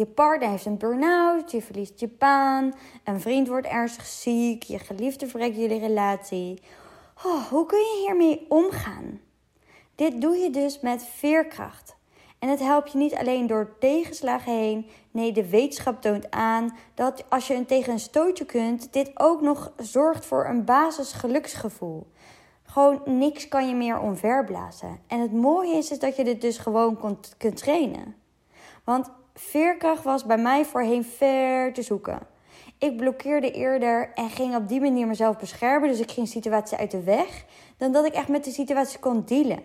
Je 0.00 0.06
partner 0.06 0.48
heeft 0.48 0.64
een 0.64 0.78
burn-out, 0.78 1.50
je 1.50 1.62
verliest 1.62 2.00
je 2.00 2.08
baan, 2.08 2.74
een 3.04 3.20
vriend 3.20 3.48
wordt 3.48 3.66
ernstig 3.66 4.06
ziek, 4.06 4.62
je 4.62 4.78
geliefde 4.78 5.26
verrekt 5.26 5.56
jullie 5.56 5.78
relatie. 5.78 6.62
Oh, 7.24 7.46
hoe 7.46 7.66
kun 7.66 7.78
je 7.78 8.02
hiermee 8.06 8.46
omgaan? 8.48 9.20
Dit 9.94 10.20
doe 10.20 10.36
je 10.36 10.50
dus 10.50 10.80
met 10.80 11.04
veerkracht. 11.04 11.96
En 12.38 12.48
het 12.48 12.60
helpt 12.60 12.92
je 12.92 12.98
niet 12.98 13.14
alleen 13.14 13.46
door 13.46 13.76
tegenslagen 13.78 14.52
heen. 14.52 14.88
Nee, 15.10 15.32
de 15.32 15.48
wetenschap 15.48 16.02
toont 16.02 16.30
aan 16.30 16.76
dat 16.94 17.24
als 17.28 17.46
je 17.46 17.64
een 17.68 18.00
stootje 18.00 18.44
kunt, 18.44 18.92
dit 18.92 19.10
ook 19.14 19.40
nog 19.40 19.72
zorgt 19.76 20.26
voor 20.26 20.46
een 20.46 20.64
basisgeluksgevoel. 20.64 22.06
Gewoon 22.62 23.02
niks 23.04 23.48
kan 23.48 23.68
je 23.68 23.74
meer 23.74 23.98
omverblazen. 23.98 25.00
En 25.06 25.20
het 25.20 25.32
mooie 25.32 25.76
is, 25.76 25.90
is 25.90 25.98
dat 25.98 26.16
je 26.16 26.24
dit 26.24 26.40
dus 26.40 26.58
gewoon 26.58 27.20
kunt 27.38 27.56
trainen. 27.56 28.14
Want 28.84 29.10
veerkracht 29.34 30.04
was 30.04 30.24
bij 30.24 30.38
mij 30.38 30.64
voorheen 30.64 31.04
ver 31.04 31.72
te 31.72 31.82
zoeken. 31.82 32.18
Ik 32.78 32.96
blokkeerde 32.96 33.50
eerder 33.50 34.10
en 34.14 34.30
ging 34.30 34.56
op 34.56 34.68
die 34.68 34.80
manier 34.80 35.06
mezelf 35.06 35.36
beschermen. 35.36 35.88
Dus 35.88 36.00
ik 36.00 36.10
ging 36.10 36.28
situatie 36.28 36.78
uit 36.78 36.90
de 36.90 37.02
weg. 37.02 37.44
Dan 37.76 37.92
dat 37.92 38.06
ik 38.06 38.12
echt 38.12 38.28
met 38.28 38.44
de 38.44 38.50
situatie 38.50 38.98
kon 38.98 39.22
dealen. 39.24 39.62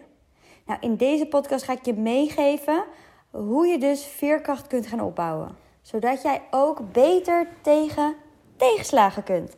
Nou, 0.65 0.79
in 0.81 0.95
deze 0.95 1.25
podcast 1.25 1.63
ga 1.63 1.73
ik 1.73 1.85
je 1.85 1.93
meegeven 1.93 2.83
hoe 3.31 3.67
je 3.67 3.77
dus 3.77 4.05
veerkracht 4.05 4.67
kunt 4.67 4.87
gaan 4.87 5.01
opbouwen. 5.01 5.57
Zodat 5.81 6.21
jij 6.21 6.41
ook 6.51 6.91
beter 6.91 7.47
tegen 7.61 8.15
tegenslagen 8.57 9.23
kunt. 9.23 9.57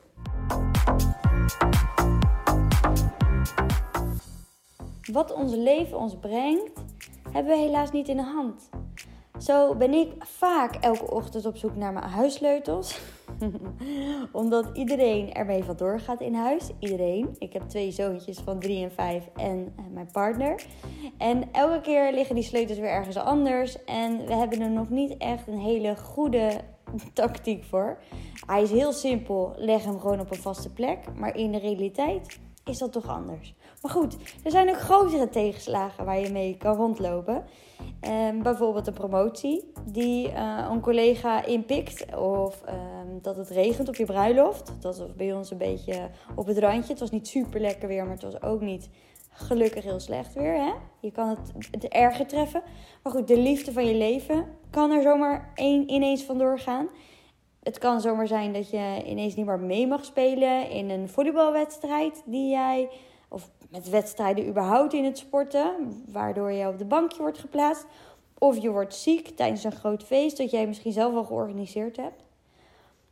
Wat 5.11 5.33
ons 5.33 5.53
leven 5.53 5.97
ons 5.97 6.17
brengt, 6.19 6.81
hebben 7.31 7.51
we 7.51 7.59
helaas 7.59 7.91
niet 7.91 8.07
in 8.07 8.17
de 8.17 8.23
hand. 8.23 8.69
Zo 9.47 9.75
ben 9.75 9.93
ik 9.93 10.13
vaak 10.19 10.75
elke 10.75 11.11
ochtend 11.11 11.45
op 11.45 11.57
zoek 11.57 11.75
naar 11.75 11.93
mijn 11.93 12.05
huissleutels. 12.05 12.99
Omdat 14.31 14.69
iedereen 14.73 15.33
ermee 15.33 15.63
vandoor 15.63 15.99
gaat 15.99 16.21
in 16.21 16.33
huis. 16.33 16.69
Iedereen. 16.79 17.35
Ik 17.37 17.53
heb 17.53 17.69
twee 17.69 17.91
zoontjes 17.91 18.37
van 18.37 18.59
drie 18.59 18.83
en 18.83 18.91
vijf 18.91 19.29
en 19.35 19.73
eh, 19.77 19.83
mijn 19.93 20.09
partner. 20.11 20.65
En 21.17 21.51
elke 21.51 21.81
keer 21.81 22.13
liggen 22.13 22.35
die 22.35 22.43
sleutels 22.43 22.79
weer 22.79 22.89
ergens 22.89 23.17
anders. 23.17 23.83
En 23.85 24.25
we 24.25 24.33
hebben 24.33 24.61
er 24.61 24.69
nog 24.69 24.89
niet 24.89 25.17
echt 25.17 25.47
een 25.47 25.59
hele 25.59 25.95
goede 25.97 26.51
tactiek 27.13 27.63
voor. 27.63 27.97
Hij 28.45 28.61
is 28.61 28.71
heel 28.71 28.91
simpel. 28.91 29.53
Leg 29.57 29.83
hem 29.83 29.99
gewoon 29.99 30.19
op 30.19 30.31
een 30.31 30.41
vaste 30.41 30.73
plek. 30.73 30.99
Maar 31.15 31.35
in 31.35 31.51
de 31.51 31.59
realiteit 31.59 32.39
is 32.67 32.77
dat 32.77 32.91
toch 32.91 33.09
anders. 33.09 33.55
Maar 33.81 33.91
goed, 33.91 34.17
er 34.43 34.51
zijn 34.51 34.69
ook 34.69 34.79
grotere 34.79 35.29
tegenslagen 35.29 36.05
waar 36.05 36.19
je 36.19 36.31
mee 36.31 36.57
kan 36.57 36.75
rondlopen. 36.75 37.43
Um, 38.01 38.43
bijvoorbeeld 38.43 38.87
een 38.87 38.93
promotie 38.93 39.71
die 39.85 40.27
uh, 40.27 40.67
een 40.71 40.81
collega 40.81 41.45
inpikt. 41.45 42.15
Of 42.15 42.63
um, 42.69 43.19
dat 43.21 43.35
het 43.37 43.49
regent 43.49 43.87
op 43.87 43.95
je 43.95 44.05
bruiloft. 44.05 44.73
Dat 44.79 44.97
was 44.97 45.15
bij 45.15 45.33
ons 45.33 45.51
een 45.51 45.57
beetje 45.57 46.09
op 46.35 46.47
het 46.47 46.57
randje. 46.57 46.91
Het 46.91 46.99
was 46.99 47.11
niet 47.11 47.27
super 47.27 47.59
lekker 47.59 47.87
weer, 47.87 48.03
maar 48.03 48.13
het 48.13 48.23
was 48.23 48.41
ook 48.41 48.61
niet 48.61 48.89
gelukkig 49.29 49.83
heel 49.83 49.99
slecht 49.99 50.33
weer. 50.33 50.53
Hè? 50.53 50.73
Je 50.99 51.11
kan 51.11 51.29
het, 51.29 51.51
het 51.71 51.87
erger 51.87 52.27
treffen. 52.27 52.61
Maar 53.03 53.13
goed, 53.13 53.27
de 53.27 53.39
liefde 53.39 53.71
van 53.71 53.85
je 53.85 53.95
leven 53.95 54.45
kan 54.69 54.91
er 54.91 55.01
zomaar 55.01 55.51
een, 55.55 55.91
ineens 55.91 56.23
vandoor 56.23 56.59
gaan. 56.59 56.87
Het 57.67 57.77
kan 57.77 58.01
zomaar 58.01 58.27
zijn 58.27 58.53
dat 58.53 58.69
je 58.69 59.03
ineens 59.05 59.35
niet 59.35 59.45
meer 59.45 59.59
mee 59.59 59.87
mag 59.87 60.05
spelen 60.05 60.69
in 60.69 60.89
een 60.89 61.09
volleybalwedstrijd 61.09 62.23
die 62.25 62.49
jij 62.49 62.89
of 63.27 63.49
met 63.69 63.89
wedstrijden 63.89 64.47
überhaupt 64.47 64.93
in 64.93 65.03
het 65.03 65.17
sporten, 65.17 65.75
waardoor 66.11 66.51
je 66.51 66.67
op 66.67 66.77
de 66.77 66.85
bankje 66.85 67.21
wordt 67.21 67.37
geplaatst. 67.37 67.85
Of 68.37 68.61
je 68.61 68.71
wordt 68.71 68.95
ziek 68.95 69.29
tijdens 69.29 69.63
een 69.63 69.71
groot 69.71 70.03
feest 70.03 70.37
dat 70.37 70.51
jij 70.51 70.67
misschien 70.67 70.91
zelf 70.91 71.13
wel 71.13 71.23
georganiseerd 71.23 71.97
hebt. 71.97 72.23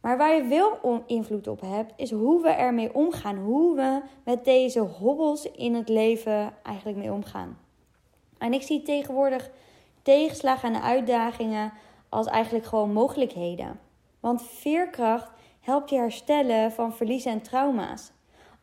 Maar 0.02 0.17
waar 0.17 0.36
je 0.36 0.44
wel 0.44 1.03
invloed 1.08 1.48
op 1.48 1.61
hebt, 1.61 1.94
is 1.95 2.11
hoe 2.11 2.42
we 2.42 2.50
ermee 2.50 2.94
omgaan. 2.94 3.38
Hoe 3.38 3.76
we 3.76 4.02
met 4.23 4.45
deze 4.45 4.80
hobbels 4.80 5.52
in 5.52 5.73
het 5.73 5.89
leven 5.89 6.54
eigenlijk 6.64 6.98
mee 6.98 7.11
omgaan. 7.11 7.58
En 8.37 8.54
ik 8.54 8.61
zie 8.61 8.82
tegenwoordig 8.82 9.49
tegenslagen 10.02 10.73
en 10.73 10.82
uitdagingen 10.82 11.73
als 12.10 12.27
eigenlijk 12.27 12.66
gewoon 12.66 12.93
mogelijkheden. 12.93 13.85
Want 14.25 14.43
veerkracht 14.43 15.30
helpt 15.61 15.89
je 15.89 15.97
herstellen 15.97 16.71
van 16.71 16.93
verliezen 16.93 17.31
en 17.31 17.41
trauma's 17.41 18.11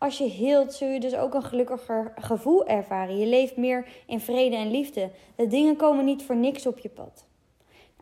als 0.02 0.18
je 0.18 0.28
heelt, 0.28 0.74
zul 0.74 0.88
je 0.88 1.00
dus 1.00 1.14
ook 1.14 1.34
een 1.34 1.42
gelukkiger 1.42 2.12
gevoel 2.16 2.66
ervaren. 2.66 3.18
Je 3.18 3.26
leeft 3.26 3.56
meer 3.56 3.86
in 4.06 4.20
vrede 4.20 4.56
en 4.56 4.70
liefde. 4.70 5.10
De 5.36 5.46
dingen 5.46 5.76
komen 5.76 6.04
niet 6.04 6.22
voor 6.22 6.36
niks 6.36 6.66
op 6.66 6.78
je 6.78 6.88
pad. 6.88 7.24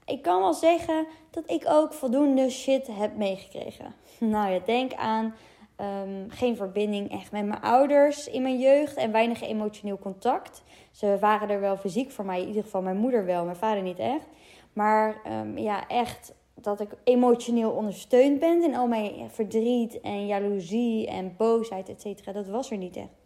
Ik 0.05 0.23
kan 0.23 0.41
wel 0.41 0.55
zeggen 0.55 1.07
dat 1.31 1.51
ik 1.51 1.65
ook 1.69 1.93
voldoende 1.93 2.51
shit 2.51 2.87
heb 2.87 3.17
meegekregen. 3.17 3.95
Nou 4.19 4.53
ja, 4.53 4.59
denk 4.65 4.95
aan 4.95 5.35
ehm, 5.77 6.29
geen 6.29 6.57
verbinding 6.57 7.13
echt 7.13 7.33
met 7.33 7.47
mijn 7.47 7.61
ouders 7.61 8.29
in 8.29 8.43
mijn 8.43 8.59
jeugd 8.59 8.97
en 8.97 9.13
weinig 9.13 9.43
emotioneel 9.43 9.99
contact. 9.99 10.63
Ze 10.91 11.17
waren 11.21 11.51
er 11.51 11.61
wel 11.61 11.77
fysiek 11.77 12.11
voor 12.11 12.25
mij, 12.25 12.41
in 12.41 12.49
ieder 12.49 12.63
geval 12.63 12.83
mijn 12.83 12.97
moeder 12.97 13.25
wel, 13.25 13.45
mijn 13.45 13.57
vader 13.57 13.83
niet 13.83 13.99
echt. 13.99 14.27
Maar 14.73 15.21
um, 15.27 15.59
ja, 15.59 15.87
echt 15.89 16.35
dat 16.63 16.81
ik 16.81 16.91
emotioneel 17.05 17.71
ondersteund 17.71 18.39
ben 18.39 18.63
in 18.63 18.77
al 18.77 18.87
mijn 18.87 19.31
verdriet 19.31 20.01
en 20.01 20.27
jaloezie 20.27 21.07
en 21.09 21.35
boosheid, 21.37 21.89
et 21.89 22.01
cetera. 22.01 22.33
Dat 22.33 22.47
was 22.47 22.71
er 22.71 22.77
niet 22.77 22.97
echt. 22.97 23.19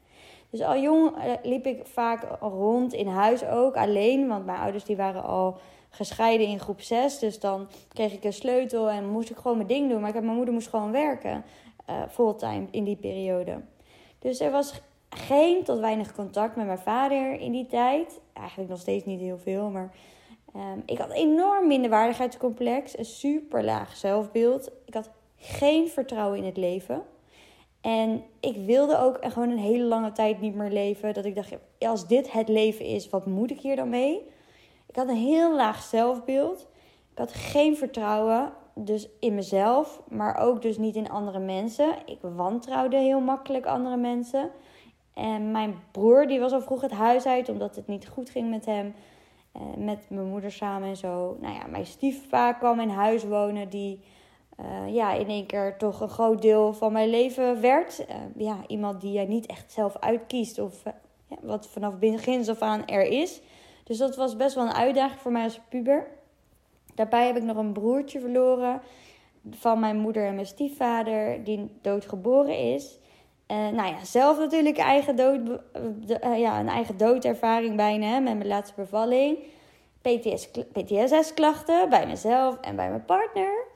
Dus 0.50 0.62
al 0.62 0.76
jong 0.76 1.16
eh, 1.16 1.32
liep 1.42 1.66
ik 1.66 1.86
vaak 1.86 2.26
rond 2.40 2.92
in 2.92 3.06
huis 3.06 3.44
ook, 3.44 3.76
alleen. 3.76 4.28
Want 4.28 4.46
mijn 4.46 4.58
ouders 4.58 4.84
die 4.84 4.96
waren 4.96 5.24
al 5.24 5.56
gescheiden 5.90 6.46
in 6.46 6.60
groep 6.60 6.80
6. 6.80 7.18
Dus 7.18 7.40
dan 7.40 7.68
kreeg 7.92 8.12
ik 8.12 8.24
een 8.24 8.32
sleutel 8.32 8.90
en 8.90 9.08
moest 9.08 9.30
ik 9.30 9.36
gewoon 9.36 9.56
mijn 9.56 9.68
ding 9.68 9.90
doen. 9.90 10.00
Maar 10.00 10.14
ik, 10.14 10.22
mijn 10.22 10.36
moeder 10.36 10.54
moest 10.54 10.68
gewoon 10.68 10.92
werken, 10.92 11.44
uh, 11.90 12.02
fulltime 12.10 12.66
in 12.70 12.84
die 12.84 12.96
periode. 12.96 13.60
Dus 14.18 14.40
er 14.40 14.50
was 14.50 14.80
geen 15.08 15.64
tot 15.64 15.78
weinig 15.78 16.14
contact 16.14 16.56
met 16.56 16.66
mijn 16.66 16.78
vader 16.78 17.40
in 17.40 17.52
die 17.52 17.66
tijd. 17.66 18.20
Eigenlijk 18.32 18.70
nog 18.70 18.80
steeds 18.80 19.04
niet 19.04 19.20
heel 19.20 19.38
veel, 19.38 19.70
maar 19.70 19.94
Um, 20.56 20.82
ik 20.87 20.98
had 20.98 21.10
enorm 21.10 21.66
minderwaardigheidscomplex, 21.66 22.98
een 22.98 23.04
super 23.04 23.65
laag 23.65 23.97
zelfbeeld. 23.97 24.70
Ik 24.84 24.94
had 24.94 25.10
geen 25.37 25.88
vertrouwen 25.88 26.38
in 26.38 26.44
het 26.44 26.56
leven. 26.56 27.03
En 27.81 28.25
ik 28.41 28.56
wilde 28.56 28.98
ook 28.98 29.19
gewoon 29.20 29.50
een 29.50 29.59
hele 29.59 29.84
lange 29.84 30.12
tijd 30.12 30.41
niet 30.41 30.54
meer 30.54 30.70
leven. 30.70 31.14
Dat 31.14 31.25
ik 31.25 31.34
dacht, 31.34 31.53
als 31.78 32.06
dit 32.06 32.32
het 32.32 32.48
leven 32.48 32.84
is, 32.84 33.09
wat 33.09 33.26
moet 33.26 33.50
ik 33.50 33.60
hier 33.60 33.76
dan 33.76 33.88
mee? 33.88 34.22
Ik 34.87 34.97
had 34.97 35.09
een 35.09 35.16
heel 35.16 35.54
laag 35.54 35.82
zelfbeeld. 35.82 36.66
Ik 37.12 37.19
had 37.19 37.32
geen 37.32 37.76
vertrouwen, 37.76 38.53
dus 38.75 39.09
in 39.20 39.34
mezelf, 39.34 40.03
maar 40.09 40.37
ook 40.37 40.62
dus 40.62 40.78
niet 40.78 40.97
in 40.97 41.10
andere 41.10 41.38
mensen. 41.38 41.94
Ik 42.06 42.19
wantrouwde 42.20 42.97
heel 42.97 43.20
makkelijk 43.20 43.66
andere 43.66 43.97
mensen. 43.97 44.50
En 45.14 45.50
mijn 45.50 45.75
broer, 45.91 46.26
die 46.26 46.41
was 46.41 46.53
al 46.53 46.60
vroeg 46.60 46.81
het 46.81 46.91
huis 46.91 47.26
uit, 47.26 47.48
omdat 47.48 47.76
het 47.76 47.87
niet 47.87 48.09
goed 48.09 48.31
ging 48.31 48.50
met 48.50 48.66
hem. 48.66 48.94
Uh, 49.56 49.84
met 49.84 50.06
mijn 50.09 50.28
moeder 50.28 50.53
samen 50.53 50.88
en 50.88 50.97
zo. 50.97 51.37
Nou 51.41 51.54
ja, 51.54 51.66
mijn 51.66 51.87
stiefpa 51.87 52.53
kwam 52.53 52.81
in 52.81 52.88
huis 52.88 53.25
wonen, 53.25 53.69
die 53.69 54.00
uh, 54.60 54.94
ja, 54.94 55.12
in 55.12 55.28
één 55.28 55.47
keer 55.47 55.76
toch 55.78 56.00
een 56.00 56.09
groot 56.09 56.42
deel 56.42 56.72
van 56.72 56.92
mijn 56.92 57.09
leven 57.09 57.60
werd. 57.60 58.00
Uh, 58.09 58.16
ja, 58.37 58.56
iemand 58.66 59.00
die 59.00 59.12
jij 59.12 59.26
niet 59.26 59.47
echt 59.47 59.72
zelf 59.72 59.97
uitkiest 59.98 60.59
of 60.59 60.82
ja, 61.28 61.37
wat 61.43 61.66
vanaf 61.66 61.98
begin 61.98 62.48
af 62.48 62.60
aan 62.60 62.87
er 62.87 63.06
is. 63.06 63.41
Dus 63.84 63.98
dat 63.98 64.16
was 64.16 64.37
best 64.37 64.54
wel 64.54 64.64
een 64.64 64.75
uitdaging 64.75 65.20
voor 65.20 65.32
mij 65.32 65.44
als 65.44 65.60
puber. 65.69 66.06
Daarbij 66.94 67.26
heb 67.26 67.37
ik 67.37 67.43
nog 67.43 67.56
een 67.56 67.72
broertje 67.72 68.20
verloren 68.20 68.81
van 69.50 69.81
mijn 69.81 69.97
moeder 69.97 70.26
en 70.26 70.34
mijn 70.34 70.47
stiefvader, 70.47 71.44
die 71.44 71.70
doodgeboren 71.81 72.59
is. 72.59 72.98
Uh, 73.49 73.56
nou 73.56 73.88
ja, 73.88 74.05
zelf 74.05 74.38
natuurlijk 74.38 74.78
eigen 74.78 75.16
dood, 75.16 75.41
uh, 76.25 76.38
ja, 76.38 76.60
een 76.60 76.69
eigen 76.69 76.97
doodervaring 76.97 77.77
bijna 77.77 78.19
met 78.19 78.37
mijn 78.37 78.49
laatste 78.49 78.75
bevalling. 78.77 79.38
PTS, 80.00 80.50
PTSS-klachten 80.72 81.88
bij 81.88 82.06
mezelf 82.06 82.56
en 82.60 82.77
bij 82.77 82.88
mijn 82.88 83.05
partner. 83.05 83.67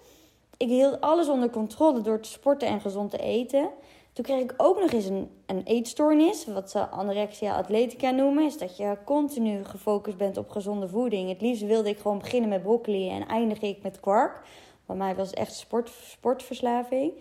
Ik 0.56 0.68
hield 0.68 1.00
alles 1.00 1.28
onder 1.28 1.50
controle 1.50 2.00
door 2.00 2.20
te 2.20 2.28
sporten 2.28 2.68
en 2.68 2.80
gezond 2.80 3.10
te 3.10 3.18
eten. 3.18 3.70
Toen 4.12 4.24
kreeg 4.24 4.42
ik 4.42 4.54
ook 4.56 4.80
nog 4.80 4.92
eens 4.92 5.04
een, 5.04 5.30
een 5.46 5.62
eetstoornis, 5.64 6.46
wat 6.46 6.70
ze 6.70 6.88
anorexia 6.88 7.56
atletica 7.56 8.10
noemen. 8.10 8.44
Is 8.44 8.58
dat 8.58 8.76
je 8.76 8.96
continu 9.04 9.64
gefocust 9.64 10.16
bent 10.16 10.36
op 10.36 10.50
gezonde 10.50 10.88
voeding. 10.88 11.28
Het 11.28 11.40
liefst 11.40 11.62
wilde 11.62 11.88
ik 11.88 11.98
gewoon 11.98 12.18
beginnen 12.18 12.48
met 12.48 12.62
broccoli 12.62 13.10
en 13.10 13.26
eindig 13.26 13.60
ik 13.60 13.82
met 13.82 14.00
kwark. 14.00 14.40
Bij 14.86 14.96
mij 14.96 15.14
was 15.14 15.30
het 15.30 15.38
echt 15.38 15.54
sport, 15.54 15.90
sportverslaving. 16.02 17.12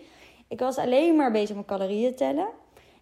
Ik 0.48 0.58
was 0.58 0.76
alleen 0.76 1.16
maar 1.16 1.30
bezig 1.30 1.56
met 1.56 1.64
calorieën 1.64 2.14
tellen. 2.14 2.48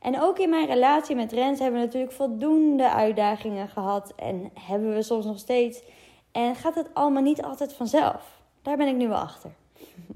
En 0.00 0.20
ook 0.20 0.38
in 0.38 0.50
mijn 0.50 0.66
relatie 0.66 1.16
met 1.16 1.32
Rens 1.32 1.58
hebben 1.58 1.80
we 1.80 1.86
natuurlijk 1.86 2.12
voldoende 2.12 2.90
uitdagingen 2.90 3.68
gehad. 3.68 4.12
En 4.16 4.50
hebben 4.60 4.94
we 4.94 5.02
soms 5.02 5.24
nog 5.24 5.38
steeds. 5.38 5.82
En 6.32 6.54
gaat 6.54 6.74
het 6.74 6.88
allemaal 6.92 7.22
niet 7.22 7.42
altijd 7.42 7.72
vanzelf? 7.72 8.40
Daar 8.62 8.76
ben 8.76 8.88
ik 8.88 8.96
nu 8.96 9.08
wel 9.08 9.18
achter. 9.18 9.50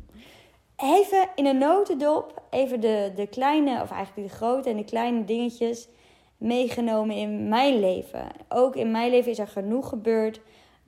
Even 0.96 1.28
in 1.34 1.46
een 1.46 1.58
notendop, 1.58 2.42
even 2.50 2.80
de, 2.80 3.12
de 3.14 3.26
kleine, 3.26 3.82
of 3.82 3.90
eigenlijk 3.90 4.28
de 4.28 4.36
grote 4.36 4.70
en 4.70 4.76
de 4.76 4.84
kleine 4.84 5.24
dingetjes 5.24 5.88
meegenomen 6.36 7.16
in 7.16 7.48
mijn 7.48 7.80
leven. 7.80 8.28
Ook 8.48 8.76
in 8.76 8.90
mijn 8.90 9.10
leven 9.10 9.30
is 9.30 9.38
er 9.38 9.48
genoeg 9.48 9.88
gebeurd 9.88 10.40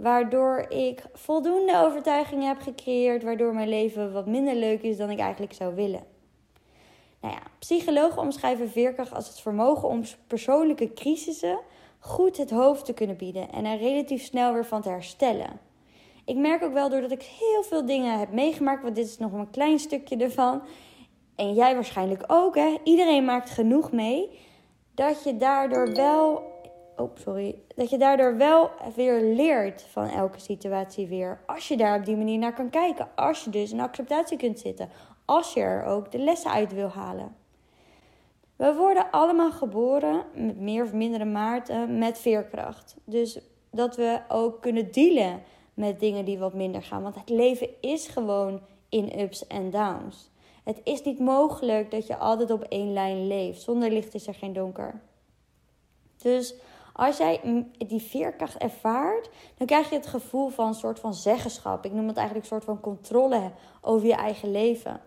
Waardoor 0.03 0.67
ik 0.69 1.03
voldoende 1.13 1.77
overtuigingen 1.77 2.49
heb 2.49 2.61
gecreëerd, 2.61 3.23
waardoor 3.23 3.55
mijn 3.55 3.69
leven 3.69 4.13
wat 4.13 4.27
minder 4.27 4.55
leuk 4.55 4.83
is 4.83 4.97
dan 4.97 5.11
ik 5.11 5.19
eigenlijk 5.19 5.53
zou 5.53 5.75
willen. 5.75 6.03
Nou 7.23 7.35
ja, 7.35 7.43
psychologen 7.59 8.23
omschrijven 8.23 8.71
veerkracht 8.71 9.15
als 9.15 9.29
het 9.29 9.41
vermogen 9.41 9.89
om 9.89 10.03
persoonlijke 10.27 10.93
crisissen 10.93 11.59
goed 11.99 12.37
het 12.37 12.51
hoofd 12.51 12.85
te 12.85 12.93
kunnen 12.93 13.17
bieden 13.17 13.53
en 13.53 13.65
er 13.65 13.79
relatief 13.79 14.23
snel 14.23 14.53
weer 14.53 14.67
van 14.67 14.83
te 14.83 14.89
herstellen. 14.89 15.61
Ik 16.25 16.37
merk 16.37 16.63
ook 16.63 16.73
wel 16.73 16.89
doordat 16.89 17.11
ik 17.11 17.23
heel 17.23 17.63
veel 17.63 17.87
dingen 17.87 18.19
heb 18.19 18.33
meegemaakt, 18.33 18.83
want 18.83 18.95
dit 18.95 19.07
is 19.07 19.19
nog 19.19 19.33
een 19.33 19.51
klein 19.51 19.79
stukje 19.79 20.17
ervan. 20.17 20.63
En 21.37 21.55
jij 21.55 21.75
waarschijnlijk 21.75 22.25
ook, 22.27 22.55
hè? 22.55 22.77
Iedereen 22.85 23.25
maakt 23.25 23.51
genoeg 23.51 23.93
mee. 23.93 24.39
Dat 24.95 25.25
je 25.25 25.37
daardoor 25.37 25.93
wel. 25.95 26.51
Oh, 26.97 27.11
sorry. 27.15 27.59
Dat 27.77 27.91
je 27.91 27.99
daardoor 27.99 28.37
wel 28.37 28.71
weer 28.97 29.21
leert 29.21 29.83
van 29.83 30.09
elke 30.09 30.41
situatie 30.41 31.07
weer. 31.07 31.41
Als 31.47 31.69
je 31.69 31.77
daar 31.77 31.99
op 31.99 32.05
die 32.05 32.17
manier 32.17 32.39
naar 32.39 32.55
kan 32.55 32.71
kijken. 32.71 33.09
Als 33.15 33.45
je 33.45 33.51
dus 33.51 33.73
in 33.73 33.81
acceptatie 33.81 34.37
kunt 34.37 34.59
zitten. 34.59 34.89
Als 35.25 35.53
je 35.53 35.61
er 35.61 35.85
ook 35.85 36.13
de 36.13 36.19
lessen 36.19 36.51
uit 36.51 36.73
wil 36.75 36.89
halen. 36.89 37.37
We 38.57 38.75
worden 38.75 39.11
allemaal 39.11 39.53
geboren, 39.53 40.25
met 40.35 40.61
meer 40.61 40.85
of 40.85 40.93
mindere 40.93 41.25
mate, 41.25 41.87
met 41.89 42.19
veerkracht. 42.19 42.97
Dus 43.05 43.39
dat 43.71 43.97
we 43.97 44.21
ook 44.29 44.61
kunnen 44.61 44.93
dealen 44.93 45.43
met 45.75 46.01
dingen 46.01 46.25
die 46.25 46.39
wat 46.39 46.55
minder 46.55 46.83
gaan. 46.83 47.03
Want 47.03 47.15
het 47.15 47.29
leven 47.29 47.69
is 47.81 48.09
gewoon 48.09 48.61
in 48.89 49.21
ups 49.21 49.47
en 49.47 49.71
downs. 49.71 50.31
Het 50.65 50.81
is 50.85 51.03
niet 51.03 51.19
mogelijk 51.19 51.91
dat 51.91 52.07
je 52.07 52.17
altijd 52.17 52.51
op 52.51 52.63
één 52.63 52.93
lijn 52.93 53.27
leeft. 53.27 53.63
Zonder 53.63 53.91
licht 53.91 54.15
is 54.15 54.27
er 54.27 54.35
geen 54.35 54.53
donker. 54.53 55.01
Dus 56.17 56.55
als 56.93 57.17
jij 57.17 57.65
die 57.79 58.03
veerkracht 58.03 58.57
ervaart, 58.57 59.31
dan 59.57 59.67
krijg 59.67 59.91
je 59.91 59.97
het 59.97 60.07
gevoel 60.07 60.49
van 60.49 60.67
een 60.67 60.75
soort 60.75 61.01
van 61.01 61.15
zeggenschap. 61.15 61.85
Ik 61.85 61.93
noem 61.93 62.07
het 62.07 62.17
eigenlijk 62.17 62.47
een 62.47 62.53
soort 62.53 62.65
van 62.65 62.81
controle 62.81 63.51
over 63.81 64.07
je 64.07 64.15
eigen 64.15 64.51
leven. 64.51 65.01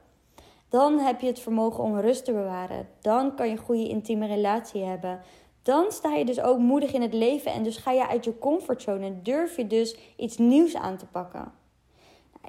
Dan 0.70 1.00
heb 1.00 1.22
je 1.22 1.28
het 1.28 1.40
vermogen 1.40 1.84
om 1.84 2.00
rust 2.00 2.26
te 2.26 2.32
bewaren. 2.32 2.88
Dan 3.02 3.36
kan 3.36 3.46
je 3.46 3.52
een 3.52 3.58
goede 3.58 3.88
intieme 3.88 4.28
relatie 4.28 4.84
hebben. 4.84 5.22
Dan 5.64 5.92
sta 5.92 6.14
je 6.14 6.26
dus 6.26 6.42
ook 6.42 6.58
moedig 6.58 6.94
in 6.94 7.02
het 7.02 7.14
leven 7.14 7.52
en 7.52 7.64
dus 7.64 7.78
ga 7.78 7.92
je 7.92 8.08
uit 8.08 8.26
je 8.26 8.38
comfortzone 8.38 9.06
en 9.06 9.20
durf 9.24 9.56
je 9.56 9.68
dus 9.68 9.98
iets 10.18 10.38
nieuws 10.38 10.76
aan 10.76 10.98
te 10.98 11.06
pakken. 11.06 11.52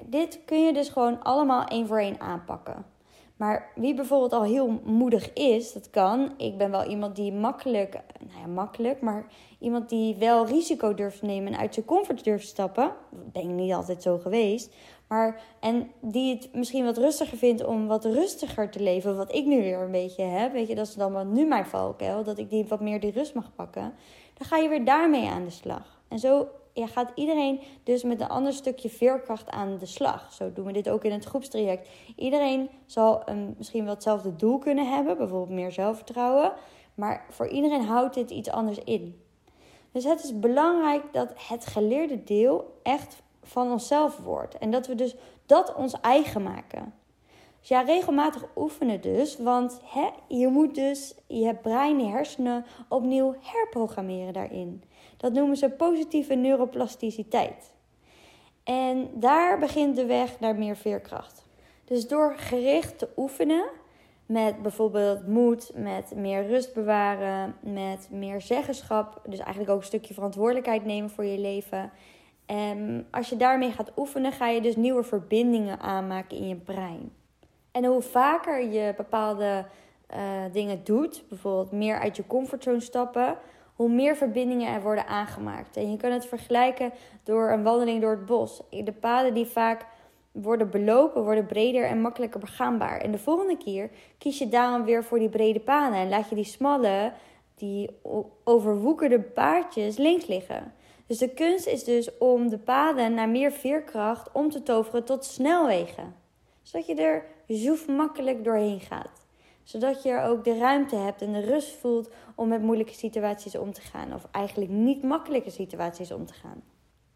Dit 0.05 0.39
kun 0.45 0.65
je 0.65 0.73
dus 0.73 0.89
gewoon 0.89 1.23
allemaal 1.23 1.65
één 1.65 1.87
voor 1.87 1.99
één 1.99 2.19
aanpakken. 2.19 2.85
Maar 3.37 3.71
wie 3.75 3.93
bijvoorbeeld 3.93 4.33
al 4.33 4.43
heel 4.43 4.81
moedig 4.83 5.33
is, 5.33 5.73
dat 5.73 5.89
kan. 5.89 6.33
Ik 6.37 6.57
ben 6.57 6.71
wel 6.71 6.83
iemand 6.83 7.15
die 7.15 7.33
makkelijk, 7.33 8.01
nou 8.19 8.39
ja, 8.41 8.47
makkelijk, 8.47 9.01
maar 9.01 9.25
iemand 9.59 9.89
die 9.89 10.15
wel 10.15 10.45
risico 10.45 10.93
durft 10.93 11.21
nemen 11.21 11.53
en 11.53 11.59
uit 11.59 11.73
zijn 11.73 11.85
comfort 11.85 12.23
durft 12.23 12.47
stappen. 12.47 12.91
Ben 13.09 13.41
ik 13.41 13.49
niet 13.49 13.73
altijd 13.73 14.01
zo 14.01 14.17
geweest. 14.17 14.73
Maar, 15.07 15.41
en 15.59 15.91
die 16.01 16.35
het 16.35 16.53
misschien 16.53 16.85
wat 16.85 16.97
rustiger 16.97 17.37
vindt 17.37 17.65
om 17.65 17.87
wat 17.87 18.05
rustiger 18.05 18.69
te 18.69 18.79
leven. 18.79 19.17
Wat 19.17 19.33
ik 19.33 19.45
nu 19.45 19.57
weer 19.61 19.79
een 19.79 19.91
beetje 19.91 20.23
heb. 20.23 20.51
Weet 20.51 20.67
je, 20.67 20.75
dat 20.75 20.87
is 20.87 20.95
dan 20.95 21.11
wat 21.11 21.25
nu 21.25 21.45
mijn 21.45 21.65
valkuil. 21.65 22.23
Dat 22.23 22.37
ik 22.37 22.49
die 22.49 22.65
wat 22.65 22.81
meer 22.81 22.99
die 22.99 23.11
rust 23.11 23.33
mag 23.33 23.55
pakken. 23.55 23.93
Dan 24.33 24.47
ga 24.47 24.57
je 24.57 24.69
weer 24.69 24.85
daarmee 24.85 25.27
aan 25.27 25.43
de 25.43 25.49
slag. 25.49 26.01
En 26.07 26.19
zo 26.19 26.47
ja, 26.73 26.87
gaat 26.87 27.11
iedereen 27.15 27.59
dus 27.83 28.03
met 28.03 28.21
een 28.21 28.27
ander 28.27 28.53
stukje 28.53 28.89
veerkracht 28.89 29.49
aan 29.49 29.77
de 29.77 29.85
slag. 29.85 30.33
Zo 30.33 30.53
doen 30.53 30.65
we 30.65 30.71
dit 30.71 30.89
ook 30.89 31.03
in 31.03 31.11
het 31.11 31.25
groepstraject. 31.25 31.89
Iedereen 32.15 32.69
zal 32.85 33.21
een, 33.25 33.55
misschien 33.57 33.83
wel 33.83 33.93
hetzelfde 33.93 34.35
doel 34.35 34.57
kunnen 34.57 34.89
hebben. 34.89 35.17
Bijvoorbeeld 35.17 35.59
meer 35.59 35.71
zelfvertrouwen. 35.71 36.53
Maar 36.95 37.25
voor 37.29 37.47
iedereen 37.47 37.85
houdt 37.85 38.13
dit 38.13 38.29
iets 38.29 38.49
anders 38.49 38.79
in. 38.83 39.21
Dus 39.91 40.03
het 40.03 40.23
is 40.23 40.39
belangrijk 40.39 41.03
dat 41.11 41.33
het 41.47 41.65
geleerde 41.65 42.23
deel 42.23 42.79
echt 42.83 43.21
van 43.47 43.71
onszelf 43.71 44.17
wordt. 44.17 44.57
En 44.57 44.71
dat 44.71 44.87
we 44.87 44.95
dus 44.95 45.15
dat 45.45 45.75
ons 45.75 45.99
eigen 46.01 46.43
maken. 46.43 46.93
Dus 47.59 47.67
ja, 47.67 47.81
regelmatig 47.81 48.45
oefenen 48.55 49.01
dus. 49.01 49.37
Want 49.37 49.79
hè, 49.83 50.09
je 50.27 50.47
moet 50.47 50.75
dus 50.75 51.15
je 51.27 51.55
brein, 51.55 51.99
je 51.99 52.09
hersenen 52.09 52.65
opnieuw 52.87 53.35
herprogrammeren 53.39 54.33
daarin. 54.33 54.83
Dat 55.17 55.33
noemen 55.33 55.57
ze 55.57 55.69
positieve 55.69 56.33
neuroplasticiteit. 56.33 57.73
En 58.63 59.09
daar 59.13 59.59
begint 59.59 59.95
de 59.95 60.05
weg 60.05 60.39
naar 60.39 60.55
meer 60.55 60.75
veerkracht. 60.75 61.45
Dus 61.85 62.07
door 62.07 62.33
gericht 62.37 62.99
te 62.99 63.09
oefenen 63.17 63.65
met 64.25 64.61
bijvoorbeeld 64.61 65.27
moed, 65.27 65.71
met 65.75 66.15
meer 66.15 66.47
rust 66.47 66.73
bewaren, 66.73 67.55
met 67.59 68.07
meer 68.11 68.41
zeggenschap, 68.41 69.21
dus 69.25 69.39
eigenlijk 69.39 69.69
ook 69.69 69.79
een 69.79 69.85
stukje 69.85 70.13
verantwoordelijkheid 70.13 70.85
nemen 70.85 71.09
voor 71.09 71.25
je 71.25 71.39
leven 71.39 71.91
en 72.47 73.07
als 73.11 73.29
je 73.29 73.35
daarmee 73.35 73.71
gaat 73.71 73.91
oefenen, 73.97 74.31
ga 74.31 74.47
je 74.47 74.61
dus 74.61 74.75
nieuwe 74.75 75.03
verbindingen 75.03 75.79
aanmaken 75.79 76.37
in 76.37 76.47
je 76.47 76.55
brein. 76.55 77.11
En 77.71 77.85
hoe 77.85 78.01
vaker 78.01 78.69
je 78.69 78.93
bepaalde 78.97 79.65
uh, 80.13 80.17
dingen 80.51 80.83
doet, 80.83 81.23
bijvoorbeeld 81.29 81.71
meer 81.71 81.99
uit 81.99 82.15
je 82.15 82.27
comfortzone 82.27 82.79
stappen, 82.79 83.37
hoe 83.75 83.89
meer 83.89 84.15
verbindingen 84.15 84.73
er 84.73 84.81
worden 84.81 85.07
aangemaakt. 85.07 85.77
En 85.77 85.91
je 85.91 85.97
kan 85.97 86.11
het 86.11 86.25
vergelijken 86.25 86.91
door 87.23 87.51
een 87.51 87.63
wandeling 87.63 88.01
door 88.01 88.11
het 88.11 88.25
bos. 88.25 88.61
De 88.69 88.93
paden 88.99 89.33
die 89.33 89.45
vaak 89.45 89.85
worden 90.31 90.69
belopen, 90.69 91.23
worden 91.23 91.45
breder 91.45 91.85
en 91.85 92.01
makkelijker 92.01 92.39
begaanbaar. 92.39 92.97
En 92.97 93.11
de 93.11 93.17
volgende 93.17 93.57
keer 93.57 93.89
kies 94.17 94.37
je 94.37 94.49
daarom 94.49 94.83
weer 94.83 95.03
voor 95.03 95.19
die 95.19 95.29
brede 95.29 95.59
paden 95.59 95.97
en 95.97 96.09
laat 96.09 96.29
je 96.29 96.35
die 96.35 96.43
smalle, 96.43 97.11
die 97.55 97.89
overwoekerde 98.43 99.19
paardjes 99.19 99.97
links 99.97 100.27
liggen. 100.27 100.73
Dus 101.07 101.17
de 101.17 101.33
kunst 101.33 101.67
is 101.67 101.83
dus 101.83 102.17
om 102.17 102.49
de 102.49 102.57
paden 102.57 103.13
naar 103.13 103.29
meer 103.29 103.51
veerkracht 103.51 104.31
om 104.31 104.49
te 104.49 104.63
toveren 104.63 105.03
tot 105.03 105.25
snelwegen. 105.25 106.15
Zodat 106.61 106.87
je 106.87 106.95
er 106.95 107.25
zoef 107.47 107.87
makkelijk 107.87 108.43
doorheen 108.43 108.79
gaat. 108.79 109.25
Zodat 109.63 110.03
je 110.03 110.09
er 110.09 110.23
ook 110.23 110.43
de 110.43 110.57
ruimte 110.57 110.95
hebt 110.95 111.21
en 111.21 111.33
de 111.33 111.39
rust 111.39 111.75
voelt 111.75 112.09
om 112.35 112.47
met 112.47 112.61
moeilijke 112.61 112.93
situaties 112.93 113.57
om 113.57 113.73
te 113.73 113.81
gaan. 113.81 114.13
Of 114.13 114.27
eigenlijk 114.31 114.71
niet 114.71 115.03
makkelijke 115.03 115.49
situaties 115.49 116.11
om 116.11 116.25
te 116.25 116.33
gaan. 116.33 116.61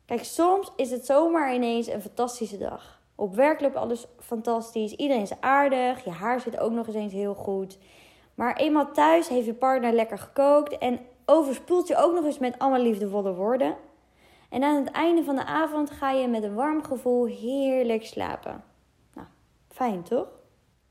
Kijk, 0.06 0.24
soms 0.24 0.72
is 0.76 0.92
het 0.92 1.06
zomaar 1.06 1.54
ineens 1.54 1.88
een 1.88 2.02
fantastische 2.02 2.58
dag. 2.58 3.02
Op 3.16 3.36
werk 3.36 3.62
loopt 3.62 3.76
alles 3.76 4.06
fantastisch. 4.20 4.96
Iedereen 4.96 5.22
is 5.22 5.40
aardig. 5.40 6.04
Je 6.04 6.10
haar 6.10 6.40
zit 6.40 6.60
ook 6.60 6.72
nog 6.72 6.88
eens 6.88 7.14
heel 7.14 7.34
goed. 7.34 7.78
Maar 8.36 8.56
eenmaal 8.56 8.92
thuis 8.92 9.28
heeft 9.28 9.46
je 9.46 9.54
partner 9.54 9.94
lekker 9.94 10.18
gekookt 10.18 10.78
en 10.78 11.00
overspoelt 11.32 11.88
je 11.88 11.96
ook 11.96 12.14
nog 12.14 12.26
eens 12.26 12.40
met 12.40 12.60
allemaal 12.60 12.82
liefdevolle 12.82 13.34
woorden. 13.34 13.76
En 14.50 14.64
aan 14.64 14.76
het 14.76 14.92
einde 14.92 15.24
van 15.24 15.36
de 15.36 15.46
avond 15.46 15.92
ga 15.92 16.12
je 16.12 16.28
met 16.28 16.44
een 16.44 16.54
warm 16.54 16.84
gevoel 16.84 17.26
heerlijk 17.26 18.06
slapen. 18.06 18.64
Nou, 19.14 19.28
fijn 19.70 20.04
toch? 20.04 20.28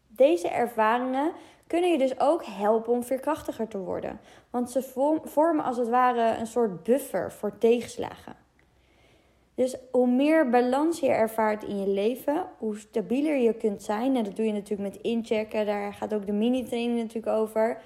Deze 0.06 0.48
ervaringen 0.48 1.32
kunnen 1.66 1.90
je 1.90 1.98
dus 1.98 2.20
ook 2.20 2.44
helpen 2.44 2.92
om 2.92 3.02
veerkrachtiger 3.02 3.68
te 3.68 3.78
worden. 3.78 4.20
Want 4.50 4.70
ze 4.70 4.82
vormen 5.24 5.64
als 5.64 5.76
het 5.76 5.88
ware 5.88 6.36
een 6.38 6.46
soort 6.46 6.82
buffer 6.82 7.32
voor 7.32 7.58
tegenslagen. 7.58 8.36
Dus 9.54 9.76
hoe 9.90 10.06
meer 10.06 10.50
balans 10.50 11.00
je 11.00 11.08
ervaart 11.08 11.64
in 11.64 11.80
je 11.80 11.88
leven, 11.88 12.46
hoe 12.58 12.78
stabieler 12.78 13.36
je 13.36 13.54
kunt 13.54 13.82
zijn. 13.82 14.16
En 14.16 14.24
dat 14.24 14.36
doe 14.36 14.46
je 14.46 14.52
natuurlijk 14.52 14.94
met 14.94 15.02
inchecken. 15.02 15.66
Daar 15.66 15.94
gaat 15.94 16.14
ook 16.14 16.26
de 16.26 16.32
mini-training 16.32 16.98
natuurlijk 16.98 17.36
over 17.36 17.82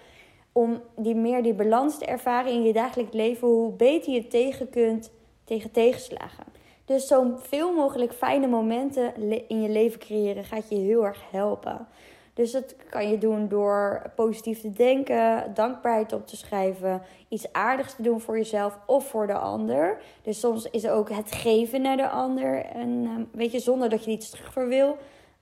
om 0.55 0.81
die 0.97 1.15
meer 1.15 1.43
die 1.43 1.55
balans 1.55 1.99
te 1.99 2.05
ervaren 2.05 2.53
in 2.53 2.63
je 2.63 2.73
dagelijks 2.73 3.13
leven, 3.13 3.49
hoe 3.49 3.73
beter 3.73 4.13
je 4.13 4.27
tegen 4.27 4.71
kunt 4.71 5.11
tegen 5.45 5.71
tegenslagen. 5.71 6.45
Dus 6.85 7.07
zo 7.07 7.35
veel 7.37 7.73
mogelijk 7.73 8.13
fijne 8.13 8.47
momenten 8.47 9.17
in 9.49 9.63
je 9.63 9.69
leven 9.69 9.99
creëren 9.99 10.45
gaat 10.45 10.69
je 10.69 10.75
heel 10.75 11.07
erg 11.07 11.23
helpen. 11.31 11.87
Dus 12.35 12.53
dat 12.53 12.75
kan 12.91 13.09
je 13.09 13.19
doen 13.19 13.49
door 13.49 14.03
positief 14.17 14.61
te 14.61 14.73
denken, 14.73 15.55
dankbaarheid 15.55 16.13
op 16.13 16.27
te 16.27 16.37
schrijven, 16.37 17.03
iets 17.29 17.53
aardigs 17.53 17.95
te 17.95 18.03
doen 18.03 18.21
voor 18.21 18.37
jezelf 18.37 18.79
of 18.87 19.09
voor 19.09 19.27
de 19.27 19.39
ander. 19.39 20.01
Dus 20.23 20.41
soms 20.41 20.71
is 20.71 20.89
ook 20.89 21.11
het 21.11 21.33
geven 21.33 21.83
naar 21.83 21.97
de 21.97 22.09
ander, 22.09 22.65
en, 22.65 23.05
ehm, 23.05 23.25
weet 23.33 23.53
je, 23.53 23.59
zonder 23.59 23.89
dat 23.89 24.05
je 24.05 24.11
iets 24.11 24.31
terug 24.31 24.55
wil, 24.55 24.97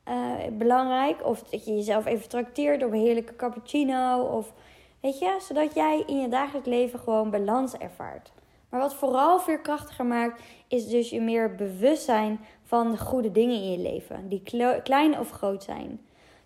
uh, 0.09 0.33
belangrijk. 0.53 1.27
Of 1.27 1.43
dat 1.43 1.65
je 1.65 1.75
jezelf 1.75 2.07
even 2.07 2.29
trakteert 2.29 2.85
op 2.85 2.93
een 2.93 2.99
heerlijke 2.99 3.37
cappuccino. 3.37 4.23
Of 4.23 4.53
Weet 5.03 5.19
je, 5.19 5.37
zodat 5.41 5.75
jij 5.75 6.03
in 6.07 6.21
je 6.21 6.29
dagelijks 6.29 6.69
leven 6.69 6.99
gewoon 6.99 7.31
balans 7.31 7.77
ervaart. 7.77 8.33
Maar 8.69 8.81
wat 8.81 8.95
vooral 8.95 9.41
veerkrachtiger 9.41 10.07
maakt, 10.07 10.43
is 10.69 10.89
dus 10.89 11.11
je 11.11 11.21
meer 11.21 11.55
bewustzijn 11.55 12.41
van 12.63 12.91
de 12.91 12.99
goede 12.99 13.31
dingen 13.31 13.57
in 13.57 13.71
je 13.71 13.79
leven. 13.79 14.29
Die 14.29 14.43
klein 14.83 15.19
of 15.19 15.31
groot 15.31 15.63
zijn. 15.63 16.01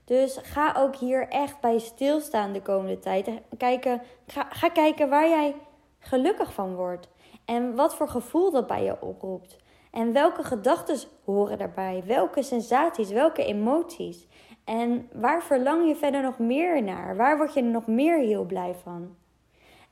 Dus 0.04 0.38
ga 0.42 0.74
ook 0.76 0.96
hier 0.96 1.28
echt 1.28 1.60
bij 1.60 1.78
stilstaan 1.78 2.52
de 2.52 2.62
komende 2.62 2.98
tijd. 2.98 3.30
Kijken, 3.56 4.02
ga, 4.26 4.46
ga 4.50 4.68
kijken 4.68 5.08
waar 5.08 5.28
jij 5.28 5.54
gelukkig 5.98 6.52
van 6.52 6.74
wordt. 6.74 7.08
En 7.44 7.74
wat 7.74 7.94
voor 7.94 8.08
gevoel 8.08 8.50
dat 8.50 8.66
bij 8.66 8.84
je 8.84 9.02
oproept. 9.02 9.56
En 9.90 10.12
welke 10.12 10.42
gedachten 10.42 10.98
horen 11.24 11.58
daarbij? 11.58 12.02
Welke 12.06 12.42
sensaties, 12.42 13.10
welke 13.10 13.44
emoties? 13.44 14.26
En 14.66 15.08
waar 15.12 15.42
verlang 15.42 15.88
je 15.88 15.96
verder 15.96 16.22
nog 16.22 16.38
meer 16.38 16.82
naar? 16.82 17.16
Waar 17.16 17.36
word 17.36 17.54
je 17.54 17.62
nog 17.62 17.86
meer 17.86 18.18
heel 18.18 18.44
blij 18.44 18.74
van? 18.82 19.16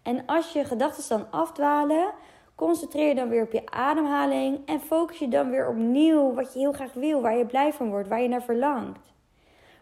En 0.03 0.27
als 0.27 0.53
je 0.53 0.65
gedachten 0.65 1.09
dan 1.09 1.31
afdwalen, 1.31 2.13
Concentreer 2.55 3.09
je 3.09 3.15
dan 3.15 3.29
weer 3.29 3.43
op 3.43 3.53
je 3.53 3.71
ademhaling 3.71 4.59
en 4.67 4.81
focus 4.81 5.19
je 5.19 5.29
dan 5.29 5.51
weer 5.51 5.69
opnieuw 5.69 6.35
wat 6.35 6.53
je 6.53 6.59
heel 6.59 6.73
graag 6.73 6.93
wil, 6.93 7.21
waar 7.21 7.37
je 7.37 7.47
blij 7.47 7.73
van 7.73 7.91
wordt, 7.91 8.09
waar 8.09 8.23
je 8.23 8.29
naar 8.29 8.43
verlangt. 8.43 9.13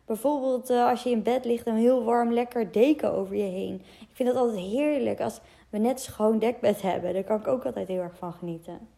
Bijvoorbeeld 0.04 0.70
uh, 0.70 0.88
als 0.88 1.02
je 1.02 1.10
in 1.10 1.22
bed 1.22 1.44
ligt 1.44 1.66
en 1.66 1.74
heel 1.74 2.04
warm 2.04 2.32
lekker 2.32 2.72
deken 2.72 3.12
over 3.12 3.36
je 3.36 3.42
heen. 3.42 3.74
Ik 4.00 4.08
vind 4.12 4.28
dat 4.28 4.38
altijd 4.38 4.60
heerlijk 4.60 5.20
als 5.20 5.40
we 5.70 5.78
net 5.78 6.00
schoon 6.00 6.38
dekbed 6.38 6.82
hebben. 6.82 7.12
Daar 7.12 7.24
kan 7.24 7.40
ik 7.40 7.46
ook 7.46 7.64
altijd 7.64 7.88
heel 7.88 8.00
erg 8.00 8.16
van 8.16 8.32
genieten. 8.32 8.88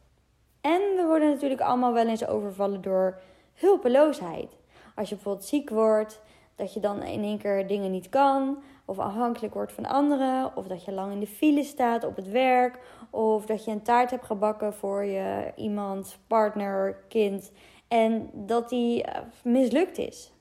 En 0.60 0.80
we 0.96 1.04
worden 1.06 1.28
natuurlijk 1.28 1.60
allemaal 1.60 1.92
wel 1.92 2.06
eens 2.06 2.26
overvallen 2.26 2.82
door 2.82 3.20
hulpeloosheid. 3.54 4.50
Als 4.94 5.08
je 5.08 5.14
bijvoorbeeld 5.14 5.46
ziek 5.46 5.70
wordt, 5.70 6.22
dat 6.54 6.74
je 6.74 6.80
dan 6.80 7.02
in 7.02 7.22
één 7.22 7.38
keer 7.38 7.66
dingen 7.66 7.90
niet 7.90 8.08
kan, 8.08 8.62
of 8.84 8.98
afhankelijk 8.98 9.54
wordt 9.54 9.72
van 9.72 9.86
anderen, 9.86 10.56
of 10.56 10.66
dat 10.66 10.84
je 10.84 10.92
lang 10.92 11.12
in 11.12 11.20
de 11.20 11.26
file 11.26 11.64
staat 11.64 12.04
op 12.04 12.16
het 12.16 12.30
werk, 12.30 12.78
of 13.10 13.46
dat 13.46 13.64
je 13.64 13.70
een 13.70 13.82
taart 13.82 14.10
hebt 14.10 14.24
gebakken 14.24 14.74
voor 14.74 15.04
je 15.04 15.52
iemand, 15.56 16.18
partner, 16.26 16.96
kind, 17.08 17.52
en 17.88 18.30
dat 18.32 18.68
die 18.68 19.02
eh, 19.02 19.22
mislukt 19.44 19.98
is. 19.98 20.32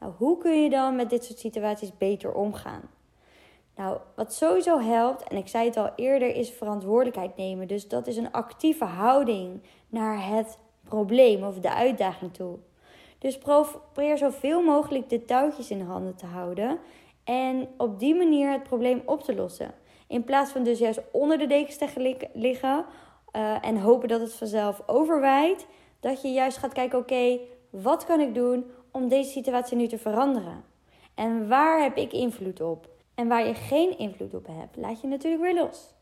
Nou, 0.00 0.12
hoe 0.16 0.38
kun 0.38 0.62
je 0.62 0.70
dan 0.70 0.96
met 0.96 1.10
dit 1.10 1.24
soort 1.24 1.38
situaties 1.38 1.96
beter 1.96 2.34
omgaan? 2.34 2.82
Nou, 3.76 3.98
wat 4.14 4.34
sowieso 4.34 4.78
helpt, 4.78 5.28
en 5.28 5.36
ik 5.36 5.48
zei 5.48 5.66
het 5.66 5.76
al 5.76 5.90
eerder, 5.96 6.36
is 6.36 6.50
verantwoordelijkheid 6.50 7.36
nemen. 7.36 7.68
Dus 7.68 7.88
dat 7.88 8.06
is 8.06 8.16
een 8.16 8.32
actieve 8.32 8.84
houding 8.84 9.62
naar 9.88 10.28
het 10.28 10.58
probleem 10.84 11.42
of 11.44 11.58
de 11.58 11.74
uitdaging 11.74 12.34
toe. 12.34 12.58
Dus 13.24 13.38
probeer 13.38 14.18
zoveel 14.18 14.62
mogelijk 14.62 15.08
de 15.08 15.24
touwtjes 15.24 15.70
in 15.70 15.78
de 15.78 15.84
handen 15.84 16.14
te 16.14 16.26
houden 16.26 16.78
en 17.24 17.68
op 17.76 17.98
die 17.98 18.14
manier 18.14 18.50
het 18.50 18.62
probleem 18.62 19.02
op 19.04 19.22
te 19.22 19.34
lossen. 19.34 19.74
In 20.06 20.24
plaats 20.24 20.50
van 20.50 20.62
dus 20.62 20.78
juist 20.78 21.00
onder 21.12 21.38
de 21.38 21.46
dekens 21.46 21.76
te 21.76 22.28
liggen 22.32 22.84
uh, 23.36 23.66
en 23.66 23.78
hopen 23.78 24.08
dat 24.08 24.20
het 24.20 24.34
vanzelf 24.34 24.82
overwijdt, 24.86 25.66
dat 26.00 26.22
je 26.22 26.28
juist 26.28 26.56
gaat 26.56 26.72
kijken: 26.72 26.98
oké, 26.98 27.38
wat 27.70 28.04
kan 28.04 28.20
ik 28.20 28.34
doen 28.34 28.64
om 28.90 29.08
deze 29.08 29.30
situatie 29.30 29.76
nu 29.76 29.86
te 29.86 29.98
veranderen? 29.98 30.64
En 31.14 31.48
waar 31.48 31.82
heb 31.82 31.96
ik 31.96 32.12
invloed 32.12 32.60
op? 32.60 32.88
En 33.14 33.28
waar 33.28 33.46
je 33.46 33.54
geen 33.54 33.98
invloed 33.98 34.34
op 34.34 34.46
hebt, 34.46 34.76
laat 34.76 35.00
je 35.00 35.06
natuurlijk 35.06 35.42
weer 35.42 35.54
los. 35.54 35.93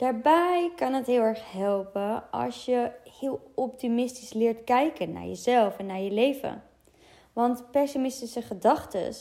Daarbij 0.00 0.72
kan 0.76 0.92
het 0.92 1.06
heel 1.06 1.22
erg 1.22 1.52
helpen 1.52 2.30
als 2.30 2.64
je 2.64 2.90
heel 3.18 3.50
optimistisch 3.54 4.32
leert 4.32 4.64
kijken 4.64 5.12
naar 5.12 5.26
jezelf 5.26 5.78
en 5.78 5.86
naar 5.86 6.00
je 6.00 6.10
leven. 6.10 6.62
Want 7.32 7.70
pessimistische 7.70 8.42
gedachten 8.42 9.14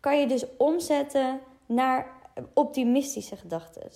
kan 0.00 0.20
je 0.20 0.26
dus 0.26 0.44
omzetten 0.56 1.40
naar 1.66 2.06
optimistische 2.54 3.36
gedachten. 3.36 3.90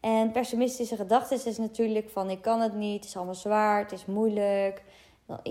En 0.00 0.30
pessimistische 0.30 0.96
gedachten 0.96 1.46
is 1.46 1.58
natuurlijk 1.58 2.10
van 2.10 2.30
ik 2.30 2.42
kan 2.42 2.60
het 2.60 2.74
niet, 2.74 2.96
het 2.96 3.04
is 3.04 3.16
allemaal 3.16 3.34
zwaar, 3.34 3.82
het 3.82 3.92
is 3.92 4.06
moeilijk. 4.06 4.82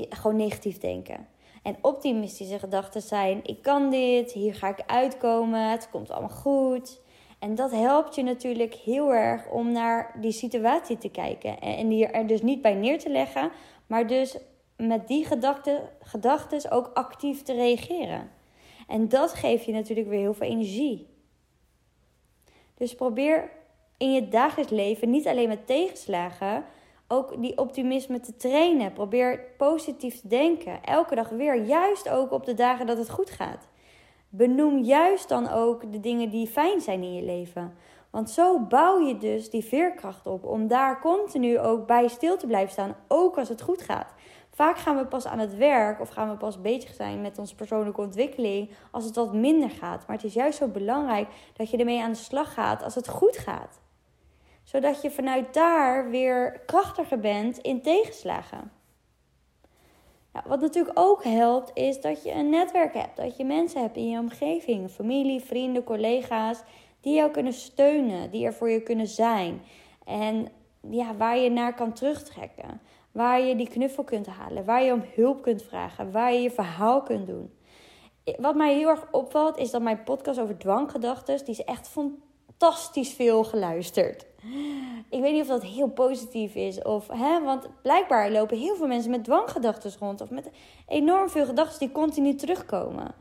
Gewoon 0.10 0.36
negatief 0.36 0.78
denken. 0.78 1.28
En 1.64 1.78
optimistische 1.82 2.60
gedachten 2.60 3.02
zijn: 3.02 3.40
ik 3.44 3.62
kan 3.62 3.90
dit, 3.90 4.32
hier 4.32 4.56
ga 4.56 4.68
ik 4.68 4.84
uitkomen, 4.86 5.70
het 5.70 5.90
komt 5.90 6.12
allemaal 6.12 6.30
goed. 6.30 7.00
En 7.40 7.56
dat 7.56 7.72
helpt 7.72 8.16
je 8.16 8.24
natuurlijk 8.24 8.74
heel 8.74 9.14
erg 9.14 9.50
om 9.50 9.72
naar 9.72 10.16
die 10.22 10.32
situatie 10.32 10.98
te 10.98 11.10
kijken. 11.10 11.60
En 11.60 11.88
die 11.88 12.08
er 12.08 12.28
dus 12.28 12.42
niet 12.42 12.62
bij 12.62 12.74
neer 12.74 13.00
te 13.00 13.10
leggen, 13.10 13.52
maar 13.88 14.08
dus 14.08 14.38
met 14.78 15.08
die 15.08 15.26
gedachten 16.00 16.72
ook 16.72 16.92
actief 16.94 17.42
te 17.42 17.54
reageren. 17.54 18.32
En 18.88 19.10
dat 19.10 19.34
geeft 19.34 19.66
je 19.66 19.72
natuurlijk 19.72 20.08
weer 20.08 20.20
heel 20.20 20.34
veel 20.34 20.48
energie. 20.48 21.08
Dus 22.76 22.96
probeer 22.96 23.52
in 23.98 24.14
je 24.14 24.28
dagelijks 24.28 24.72
leven 24.72 25.10
niet 25.10 25.28
alleen 25.28 25.48
met 25.48 25.68
tegenslagen, 25.68 26.66
ook 27.08 27.42
die 27.42 27.58
optimisme 27.58 28.20
te 28.20 28.36
trainen. 28.36 28.94
Probeer 28.94 29.40
positief 29.58 30.22
te 30.22 30.28
denken. 30.28 30.84
Elke 30.84 31.16
dag 31.16 31.30
weer. 31.30 31.64
Juist 31.66 32.10
ook 32.10 32.32
op 32.32 32.46
de 32.46 32.54
dagen 32.54 32.86
dat 32.86 32.98
het 32.98 33.10
goed 33.10 33.30
gaat. 33.30 33.68
Benoem 34.38 34.78
juist 34.78 35.30
dan 35.30 35.50
ook 35.50 35.92
de 35.92 36.00
dingen 36.00 36.30
die 36.30 36.48
fijn 36.48 36.82
zijn 36.82 37.04
in 37.04 37.14
je 37.14 37.24
leven. 37.24 37.74
Want 38.10 38.30
zo 38.30 38.60
bouw 38.60 39.00
je 39.00 39.18
dus 39.18 39.50
die 39.50 39.64
veerkracht 39.64 40.26
op 40.26 40.46
om 40.46 40.68
daar 40.68 41.02
continu 41.02 41.60
ook 41.60 41.88
bij 41.88 42.08
stil 42.08 42.38
te 42.38 42.48
blijven 42.48 42.72
staan, 42.72 42.96
ook 43.08 43.38
als 43.38 43.50
het 43.50 43.62
goed 43.62 43.82
gaat. 43.82 44.14
Vaak 44.50 44.78
gaan 44.78 44.98
we 44.98 45.06
pas 45.06 45.26
aan 45.26 45.40
het 45.40 45.56
werk 45.56 46.02
of 46.02 46.10
gaan 46.10 46.30
we 46.30 46.38
pas 46.38 46.62
bezig 46.62 46.94
zijn 46.94 47.22
met 47.22 47.38
onze 47.38 47.56
persoonlijke 47.56 48.02
ontwikkeling 48.02 48.70
als 48.92 49.06
het 49.06 49.16
wat 49.16 49.34
minder 49.34 49.70
gaat. 49.70 50.08
Maar 50.08 50.16
het 50.16 50.26
is 50.26 50.34
juist 50.34 50.58
zo 50.58 50.68
belangrijk 50.68 51.28
dat 51.54 51.70
je 51.70 51.78
ermee 51.78 52.02
aan 52.02 52.12
de 52.12 52.18
slag 52.18 52.54
gaat 52.54 52.84
als 52.84 52.96
het 52.96 53.10
goed 53.10 53.38
gaat 53.38 53.80
zodat 54.68 55.02
je 55.02 55.12
vanuit 55.12 55.54
daar 55.54 56.10
weer 56.10 56.60
krachtiger 56.66 57.20
bent 57.20 57.58
in 57.58 57.82
tegenslagen. 57.82 58.72
Wat 60.46 60.62
natuurlijk 60.62 61.00
ook 61.00 61.24
helpt, 61.24 61.72
is 61.74 62.02
dat 62.02 62.24
je 62.24 62.32
een 62.32 62.50
netwerk 62.50 62.94
hebt. 62.94 63.18
Dat 63.18 63.38
je 63.38 63.46
mensen 63.46 63.82
hebt 63.82 63.98
in 63.98 64.10
je 64.10 64.20
omgeving, 64.20 64.90
familie, 64.90 65.42
vrienden, 65.42 65.84
collega's, 65.84 66.62
die 67.02 67.14
jou 67.14 67.32
kunnen 67.32 67.54
steunen, 67.54 68.32
die 68.32 68.46
er 68.46 68.54
voor 68.54 68.70
je 68.70 68.82
kunnen 68.82 69.08
zijn. 69.08 69.62
En 70.06 70.48
ja, 70.90 71.16
waar 71.16 71.38
je 71.38 71.50
naar 71.50 71.74
kan 71.74 71.94
terugtrekken. 71.94 72.82
Waar 73.12 73.42
je 73.42 73.56
die 73.56 73.70
knuffel 73.70 74.04
kunt 74.04 74.28
halen, 74.28 74.66
waar 74.66 74.84
je 74.84 74.94
om 74.94 75.04
hulp 75.16 75.42
kunt 75.42 75.64
vragen, 75.64 76.12
waar 76.12 76.34
je 76.34 76.42
je 76.42 76.52
verhaal 76.52 77.02
kunt 77.02 77.28
doen. 77.28 77.54
Wat 78.38 78.56
mij 78.56 78.76
heel 78.76 78.90
erg 78.90 79.08
opvalt, 79.12 79.58
is 79.58 79.72
dat 79.72 79.82
mijn 79.82 80.04
podcast 80.04 80.40
over 80.40 80.58
dwanggedachten, 80.58 81.38
die 81.38 81.48
is 81.48 81.64
echt 81.64 81.88
fantastisch 81.88 83.14
veel 83.14 83.44
geluisterd. 83.44 84.26
Ik 85.10 85.22
weet 85.22 85.34
niet 85.34 85.42
of 85.42 85.48
dat 85.48 85.64
heel 85.64 85.90
positief 85.90 86.56
is. 86.56 86.82
Of, 86.82 87.08
hè, 87.08 87.44
want 87.44 87.70
blijkbaar 87.82 88.32
lopen 88.32 88.58
heel 88.58 88.76
veel 88.76 88.88
mensen 88.88 89.12
met 89.12 89.24
dwanggedachten 89.24 89.92
rond. 90.00 90.22
Of 90.22 90.30
met 90.30 90.50
enorm 90.88 91.30
veel 91.30 91.46
gedachten 91.46 91.80
die 91.80 91.92
continu 91.92 92.36
terugkomen. 92.36 93.16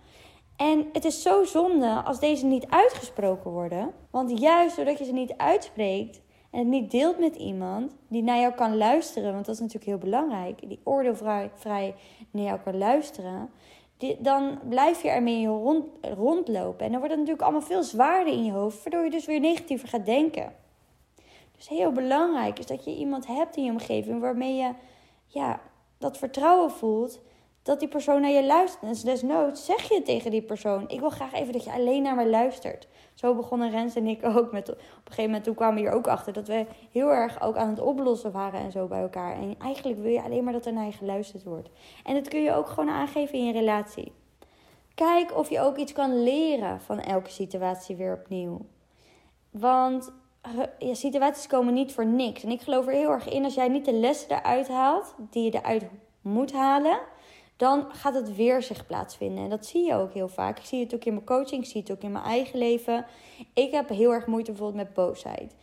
En 0.57 0.89
het 0.93 1.05
is 1.05 1.23
zo 1.23 1.45
zonde 1.45 2.03
als 2.05 2.21
deze 2.21 2.47
niet 2.47 2.67
uitgesproken 2.69 3.51
worden. 3.51 3.93
Want 4.11 4.39
juist 4.39 4.77
doordat 4.77 4.99
je 4.99 5.05
ze 5.05 5.13
niet 5.13 5.35
uitspreekt 5.37 6.21
en 6.51 6.59
het 6.59 6.69
niet 6.69 6.91
deelt 6.91 7.19
met 7.19 7.37
iemand 7.37 7.97
die 8.09 8.23
naar 8.23 8.41
jou 8.41 8.55
kan 8.55 8.77
luisteren, 8.77 9.33
want 9.33 9.47
dat 9.47 9.55
is 9.55 9.61
natuurlijk 9.61 9.87
heel 9.87 9.99
belangrijk, 9.99 10.69
die 10.69 10.81
oordeelvrij 10.85 11.51
vrij 11.55 11.95
naar 12.31 12.45
jou 12.45 12.59
kan 12.61 12.79
luisteren, 12.79 13.51
dan 14.19 14.59
blijf 14.69 15.03
je 15.03 15.09
ermee 15.09 15.47
rond, 15.47 15.87
rondlopen. 16.01 16.85
En 16.85 16.91
dan 16.91 17.01
wordt 17.01 17.15
het 17.15 17.19
natuurlijk 17.19 17.43
allemaal 17.43 17.69
veel 17.69 17.83
zwaarder 17.83 18.33
in 18.33 18.45
je 18.45 18.53
hoofd, 18.53 18.83
waardoor 18.83 19.05
je 19.05 19.11
dus 19.11 19.27
weer 19.27 19.41
negatiever 19.41 19.89
gaat 19.89 20.07
denken. 20.07 20.53
Dus 21.57 21.69
heel 21.69 21.93
belangrijk 21.93 22.59
is 22.59 22.67
dat 22.67 22.85
je 22.85 22.97
iemand 22.97 23.27
hebt 23.27 23.57
in 23.57 23.65
je 23.65 23.71
omgeving 23.71 24.21
waarmee 24.21 24.55
je 24.55 24.73
ja, 25.27 25.61
dat 25.99 26.19
vertrouwen 26.19 26.71
voelt 26.71 27.21
dat 27.67 27.81
die 27.81 27.89
persoon 27.89 28.21
naar 28.21 28.31
je 28.31 28.47
luistert. 28.47 28.83
En 28.83 29.05
desnoods 29.05 29.65
zeg 29.65 29.89
je 29.89 30.03
tegen 30.03 30.31
die 30.31 30.43
persoon: 30.43 30.89
Ik 30.89 31.01
wil 31.01 31.11
graag 31.11 31.33
even 31.33 31.53
dat 31.53 31.65
je 31.65 31.73
alleen 31.73 32.03
naar 32.03 32.15
me 32.15 32.29
luistert. 32.29 32.89
Zo 33.15 33.35
begonnen 33.35 33.71
Rens 33.71 33.95
en 33.95 34.07
ik 34.07 34.25
ook. 34.25 34.53
Met, 34.53 34.69
op 34.71 34.77
een 34.77 34.83
gegeven 35.05 35.25
moment 35.25 35.45
toen 35.45 35.55
kwamen 35.55 35.75
we 35.75 35.81
hier 35.81 35.91
ook 35.91 36.07
achter 36.07 36.33
dat 36.33 36.49
we 36.49 36.67
heel 36.91 37.09
erg 37.09 37.41
ook 37.41 37.57
aan 37.57 37.69
het 37.69 37.81
oplossen 37.81 38.33
waren 38.33 38.61
en 38.61 38.71
zo 38.71 38.87
bij 38.87 39.01
elkaar. 39.01 39.37
En 39.37 39.55
eigenlijk 39.59 39.99
wil 39.99 40.11
je 40.11 40.23
alleen 40.23 40.45
maar 40.45 40.53
dat 40.53 40.67
er 40.67 40.73
naar 40.73 40.87
je 40.87 40.93
geluisterd 40.93 41.45
wordt. 41.45 41.69
En 42.05 42.15
dat 42.15 42.29
kun 42.29 42.43
je 42.43 42.55
ook 42.55 42.69
gewoon 42.69 42.91
aangeven 42.91 43.39
in 43.39 43.45
je 43.45 43.53
relatie. 43.53 44.13
Kijk 44.95 45.37
of 45.37 45.51
je 45.51 45.61
ook 45.61 45.77
iets 45.77 45.93
kan 45.93 46.23
leren 46.23 46.81
van 46.81 47.01
elke 47.01 47.31
situatie 47.31 47.97
weer 47.97 48.13
opnieuw. 48.13 48.67
Want 49.51 50.13
ja, 50.79 50.95
situaties 50.95 51.47
komen 51.47 51.75
niet 51.75 51.93
voor 51.93 52.07
niks. 52.07 52.43
En 52.43 52.51
ik 52.51 52.61
geloof 52.61 52.87
er 52.87 52.93
heel 52.93 53.11
erg 53.11 53.29
in, 53.29 53.45
als 53.45 53.55
jij 53.55 53.69
niet 53.69 53.85
de 53.85 53.93
lessen 53.93 54.31
eruit 54.31 54.69
haalt, 54.69 55.15
die 55.31 55.45
je 55.45 55.59
eruit 55.59 55.85
moet 56.21 56.53
halen, 56.53 56.99
dan 57.57 57.87
gaat 57.89 58.15
het 58.15 58.37
weer 58.37 58.63
zich 58.63 58.87
plaatsvinden. 58.87 59.45
En 59.45 59.51
dat 59.51 59.67
zie 59.67 59.87
je 59.87 59.95
ook 59.95 60.13
heel 60.13 60.29
vaak. 60.29 60.59
Ik 60.59 60.65
zie 60.65 60.85
het 60.85 60.95
ook 60.95 61.05
in 61.05 61.13
mijn 61.13 61.27
coaching, 61.27 61.63
ik 61.63 61.71
zie 61.71 61.81
het 61.81 61.91
ook 61.91 62.03
in 62.03 62.13
mijn 62.13 62.25
eigen 62.25 62.59
leven. 62.59 63.07
Ik 63.55 63.71
heb 63.71 63.89
heel 63.89 64.13
erg 64.13 64.27
moeite 64.27 64.51
bijvoorbeeld 64.51 64.85
met 64.85 64.95
boosheid. 64.95 65.55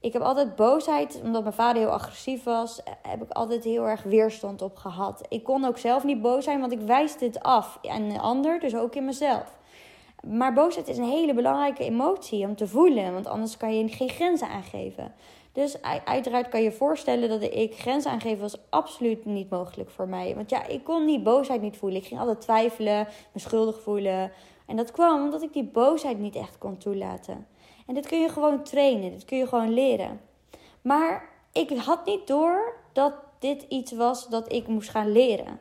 Ik 0.00 0.12
heb 0.12 0.22
altijd 0.22 0.56
boosheid, 0.56 1.20
omdat 1.24 1.42
mijn 1.42 1.54
vader 1.54 1.82
heel 1.82 1.90
agressief 1.90 2.42
was, 2.42 2.80
heb 3.02 3.22
ik 3.22 3.30
altijd 3.30 3.64
heel 3.64 3.88
erg 3.88 4.02
weerstand 4.02 4.62
op 4.62 4.76
gehad. 4.76 5.26
Ik 5.28 5.44
kon 5.44 5.64
ook 5.64 5.78
zelf 5.78 6.04
niet 6.04 6.22
boos 6.22 6.44
zijn, 6.44 6.60
want 6.60 6.72
ik 6.72 6.80
wijs 6.80 7.16
dit 7.16 7.42
af 7.42 7.78
aan 7.82 8.02
een 8.02 8.20
ander, 8.20 8.60
dus 8.60 8.76
ook 8.76 8.94
in 8.94 9.04
mezelf. 9.04 9.58
Maar 10.26 10.52
boosheid 10.52 10.88
is 10.88 10.98
een 10.98 11.04
hele 11.04 11.34
belangrijke 11.34 11.84
emotie 11.84 12.46
om 12.46 12.56
te 12.56 12.68
voelen, 12.68 13.12
want 13.12 13.26
anders 13.26 13.56
kan 13.56 13.76
je 13.76 13.88
geen 13.88 14.08
grenzen 14.08 14.48
aangeven. 14.48 15.14
Dus 15.52 15.82
uiteraard 16.04 16.48
kan 16.48 16.62
je 16.62 16.72
voorstellen 16.72 17.28
dat 17.28 17.42
ik 17.42 17.78
grenzen 17.78 18.10
aangeven 18.10 18.40
was 18.40 18.58
absoluut 18.70 19.24
niet 19.24 19.50
mogelijk 19.50 19.90
voor 19.90 20.08
mij. 20.08 20.34
Want 20.34 20.50
ja, 20.50 20.66
ik 20.66 20.84
kon 20.84 21.06
die 21.06 21.20
boosheid 21.20 21.60
niet 21.60 21.76
voelen. 21.76 22.00
Ik 22.00 22.06
ging 22.06 22.20
altijd 22.20 22.40
twijfelen, 22.40 23.08
me 23.32 23.40
schuldig 23.40 23.80
voelen. 23.80 24.32
En 24.66 24.76
dat 24.76 24.90
kwam 24.90 25.24
omdat 25.24 25.42
ik 25.42 25.52
die 25.52 25.64
boosheid 25.64 26.18
niet 26.18 26.36
echt 26.36 26.58
kon 26.58 26.78
toelaten. 26.78 27.46
En 27.86 27.94
dit 27.94 28.06
kun 28.06 28.20
je 28.20 28.28
gewoon 28.28 28.62
trainen, 28.62 29.10
dit 29.10 29.24
kun 29.24 29.38
je 29.38 29.46
gewoon 29.46 29.74
leren. 29.74 30.20
Maar 30.82 31.28
ik 31.52 31.70
had 31.70 32.04
niet 32.04 32.26
door 32.26 32.74
dat 32.92 33.12
dit 33.38 33.62
iets 33.68 33.92
was 33.92 34.28
dat 34.28 34.52
ik 34.52 34.66
moest 34.66 34.88
gaan 34.88 35.12
leren. 35.12 35.60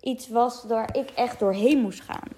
Iets 0.00 0.28
was 0.28 0.64
waar 0.64 0.96
ik 0.96 1.10
echt 1.10 1.38
doorheen 1.38 1.78
moest 1.80 2.00
gaan. 2.00 2.28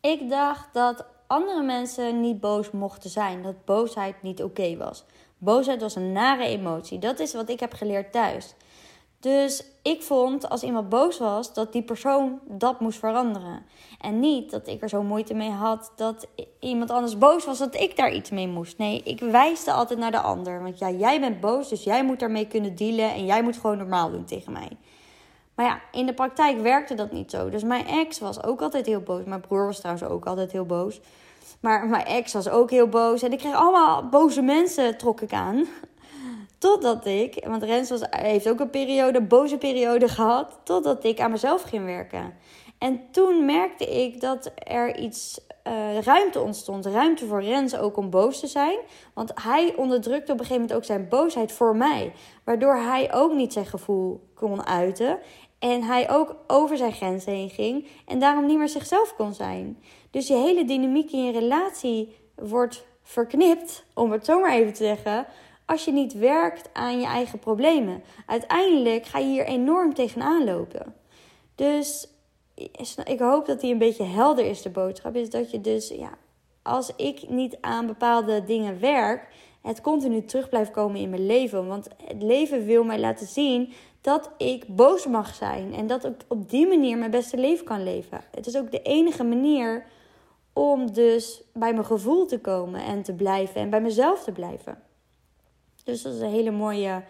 Ik 0.00 0.30
dacht 0.30 0.74
dat 0.74 1.06
andere 1.26 1.62
mensen 1.62 2.20
niet 2.20 2.40
boos 2.40 2.70
mochten 2.70 3.10
zijn. 3.10 3.42
Dat 3.42 3.64
boosheid 3.64 4.22
niet 4.22 4.42
oké 4.42 4.76
was. 4.76 5.04
Boosheid 5.38 5.80
was 5.80 5.94
een 5.94 6.12
nare 6.12 6.44
emotie. 6.44 6.98
Dat 6.98 7.18
is 7.18 7.34
wat 7.34 7.48
ik 7.48 7.60
heb 7.60 7.72
geleerd 7.72 8.12
thuis. 8.12 8.54
Dus 9.24 9.64
ik 9.82 10.02
vond 10.02 10.48
als 10.48 10.62
iemand 10.62 10.88
boos 10.88 11.18
was, 11.18 11.54
dat 11.54 11.72
die 11.72 11.82
persoon 11.82 12.40
dat 12.48 12.80
moest 12.80 12.98
veranderen. 12.98 13.66
En 14.00 14.20
niet 14.20 14.50
dat 14.50 14.66
ik 14.66 14.82
er 14.82 14.88
zo 14.88 15.02
moeite 15.02 15.34
mee 15.34 15.50
had 15.50 15.92
dat 15.96 16.26
iemand 16.60 16.90
anders 16.90 17.18
boos 17.18 17.44
was, 17.44 17.58
dat 17.58 17.74
ik 17.74 17.96
daar 17.96 18.14
iets 18.14 18.30
mee 18.30 18.48
moest. 18.48 18.78
Nee, 18.78 19.02
ik 19.04 19.20
wijste 19.20 19.72
altijd 19.72 19.98
naar 19.98 20.10
de 20.10 20.20
ander. 20.20 20.62
Want 20.62 20.78
ja, 20.78 20.90
jij 20.90 21.20
bent 21.20 21.40
boos, 21.40 21.68
dus 21.68 21.84
jij 21.84 22.04
moet 22.04 22.20
daarmee 22.20 22.46
kunnen 22.46 22.74
dealen 22.74 23.12
en 23.12 23.24
jij 23.24 23.42
moet 23.42 23.56
gewoon 23.56 23.78
normaal 23.78 24.10
doen 24.10 24.24
tegen 24.24 24.52
mij. 24.52 24.70
Maar 25.54 25.66
ja, 25.66 25.80
in 25.92 26.06
de 26.06 26.14
praktijk 26.14 26.60
werkte 26.60 26.94
dat 26.94 27.12
niet 27.12 27.30
zo. 27.30 27.50
Dus 27.50 27.62
mijn 27.62 27.86
ex 27.86 28.18
was 28.18 28.42
ook 28.42 28.62
altijd 28.62 28.86
heel 28.86 29.00
boos. 29.00 29.24
Mijn 29.24 29.40
broer 29.40 29.66
was 29.66 29.78
trouwens 29.78 30.06
ook 30.06 30.26
altijd 30.26 30.52
heel 30.52 30.66
boos. 30.66 31.00
Maar 31.60 31.86
mijn 31.86 32.04
ex 32.04 32.32
was 32.32 32.48
ook 32.48 32.70
heel 32.70 32.88
boos. 32.88 33.22
En 33.22 33.32
ik 33.32 33.38
kreeg 33.38 33.54
allemaal 33.54 34.08
boze 34.08 34.42
mensen, 34.42 34.98
trok 34.98 35.20
ik 35.20 35.32
aan. 35.32 35.64
Totdat 36.58 37.06
ik, 37.06 37.44
want 37.46 37.62
Rens 37.62 37.90
was, 37.90 38.00
heeft 38.10 38.48
ook 38.48 38.60
een 38.60 38.70
periode, 38.70 39.22
boze 39.22 39.58
periode 39.58 40.08
gehad. 40.08 40.58
Totdat 40.62 41.04
ik 41.04 41.20
aan 41.20 41.30
mezelf 41.30 41.62
ging 41.62 41.84
werken. 41.84 42.34
En 42.78 43.00
toen 43.10 43.44
merkte 43.44 44.02
ik 44.02 44.20
dat 44.20 44.50
er 44.54 44.96
iets 44.96 45.40
uh, 45.68 45.98
ruimte 46.00 46.40
ontstond. 46.40 46.86
Ruimte 46.86 47.26
voor 47.26 47.42
Rens 47.42 47.76
ook 47.76 47.96
om 47.96 48.10
boos 48.10 48.40
te 48.40 48.46
zijn. 48.46 48.78
Want 49.14 49.32
hij 49.42 49.74
onderdrukte 49.76 50.32
op 50.32 50.38
een 50.38 50.44
gegeven 50.44 50.60
moment 50.60 50.72
ook 50.72 50.84
zijn 50.84 51.08
boosheid 51.08 51.52
voor 51.52 51.76
mij. 51.76 52.12
Waardoor 52.44 52.76
hij 52.76 53.14
ook 53.14 53.32
niet 53.32 53.52
zijn 53.52 53.66
gevoel 53.66 54.28
kon 54.34 54.66
uiten. 54.66 55.18
En 55.58 55.82
hij 55.82 56.10
ook 56.10 56.36
over 56.46 56.76
zijn 56.76 56.92
grenzen 56.92 57.32
heen 57.32 57.50
ging. 57.50 57.86
En 58.06 58.18
daarom 58.18 58.46
niet 58.46 58.58
meer 58.58 58.68
zichzelf 58.68 59.14
kon 59.16 59.34
zijn. 59.34 59.78
Dus 60.10 60.28
je 60.28 60.34
hele 60.34 60.64
dynamiek 60.64 61.12
in 61.12 61.24
je 61.24 61.32
relatie 61.32 62.16
wordt 62.34 62.84
verknipt, 63.02 63.84
om 63.94 64.12
het 64.12 64.24
zo 64.24 64.40
maar 64.40 64.52
even 64.52 64.72
te 64.72 64.84
zeggen. 64.84 65.26
Als 65.66 65.84
je 65.84 65.92
niet 65.92 66.12
werkt 66.12 66.68
aan 66.72 67.00
je 67.00 67.06
eigen 67.06 67.38
problemen. 67.38 68.02
Uiteindelijk 68.26 69.06
ga 69.06 69.18
je 69.18 69.26
hier 69.26 69.46
enorm 69.46 69.94
tegenaan 69.94 70.44
lopen. 70.44 70.94
Dus 71.54 72.08
ik 73.04 73.18
hoop 73.18 73.46
dat 73.46 73.60
die 73.60 73.72
een 73.72 73.78
beetje 73.78 74.04
helder 74.04 74.44
is, 74.44 74.62
de 74.62 74.70
boodschap. 74.70 75.16
Is 75.16 75.30
dat 75.30 75.50
je 75.50 75.60
dus, 75.60 75.88
ja, 75.88 76.10
als 76.62 76.92
ik 76.96 77.28
niet 77.28 77.56
aan 77.60 77.86
bepaalde 77.86 78.44
dingen 78.44 78.80
werk, 78.80 79.28
het 79.62 79.80
continu 79.80 80.24
terug 80.24 80.48
blijft 80.48 80.70
komen 80.70 81.00
in 81.00 81.10
mijn 81.10 81.26
leven. 81.26 81.66
Want 81.66 81.88
het 82.04 82.22
leven 82.22 82.64
wil 82.64 82.84
mij 82.84 82.98
laten 82.98 83.26
zien 83.26 83.72
dat 84.00 84.30
ik 84.36 84.76
boos 84.76 85.06
mag 85.06 85.34
zijn. 85.34 85.74
En 85.74 85.86
dat 85.86 86.04
ik 86.04 86.14
op 86.28 86.50
die 86.50 86.66
manier 86.66 86.98
mijn 86.98 87.10
beste 87.10 87.36
leven 87.36 87.64
kan 87.64 87.82
leven. 87.82 88.20
Het 88.30 88.46
is 88.46 88.56
ook 88.56 88.70
de 88.70 88.82
enige 88.82 89.24
manier 89.24 89.86
om 90.52 90.92
dus 90.92 91.42
bij 91.52 91.72
mijn 91.72 91.84
gevoel 91.84 92.26
te 92.26 92.40
komen 92.40 92.80
en 92.80 93.02
te 93.02 93.14
blijven. 93.14 93.60
En 93.60 93.70
bij 93.70 93.80
mezelf 93.80 94.24
te 94.24 94.32
blijven. 94.32 94.82
Dus 95.84 96.02
dat 96.02 96.14
is 96.14 96.20
een 96.20 96.30
hele 96.30 96.50
mooie 96.50 97.02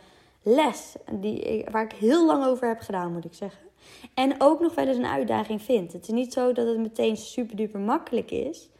les 0.43 0.95
die, 1.13 1.65
waar 1.71 1.85
ik 1.85 1.93
heel 1.93 2.27
lang 2.27 2.45
over 2.45 2.69
heb 2.69 2.81
gedaan, 2.81 3.13
moet 3.13 3.25
ik 3.25 3.35
zeggen. 3.35 3.69
En 4.15 4.35
ook 4.39 4.61
nog 4.61 4.75
wel 4.75 4.87
eens 4.87 4.97
een 4.97 5.07
uitdaging 5.07 5.63
vind. 5.63 5.93
Het 5.93 6.03
is 6.03 6.09
niet 6.09 6.33
zo 6.33 6.53
dat 6.53 6.67
het 6.67 6.79
meteen 6.79 7.17
super 7.17 7.57
duper 7.57 7.81
makkelijk 7.81 8.31
is. 8.31 8.71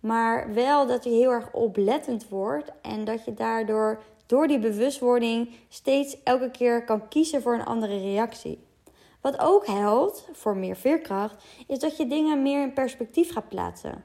Maar 0.00 0.54
wel 0.54 0.86
dat 0.86 1.04
je 1.04 1.10
heel 1.10 1.30
erg 1.30 1.52
oplettend 1.52 2.28
wordt. 2.28 2.72
En 2.82 3.04
dat 3.04 3.24
je 3.24 3.34
daardoor, 3.34 4.02
door 4.26 4.46
die 4.46 4.58
bewustwording, 4.58 5.50
steeds 5.68 6.22
elke 6.22 6.50
keer 6.50 6.84
kan 6.84 7.08
kiezen 7.08 7.42
voor 7.42 7.54
een 7.54 7.64
andere 7.64 8.00
reactie. 8.00 8.58
Wat 9.20 9.38
ook 9.38 9.66
helpt 9.66 10.28
voor 10.32 10.56
meer 10.56 10.76
veerkracht, 10.76 11.44
is 11.66 11.78
dat 11.78 11.96
je 11.96 12.06
dingen 12.06 12.42
meer 12.42 12.62
in 12.62 12.72
perspectief 12.72 13.32
gaat 13.32 13.48
plaatsen. 13.48 14.04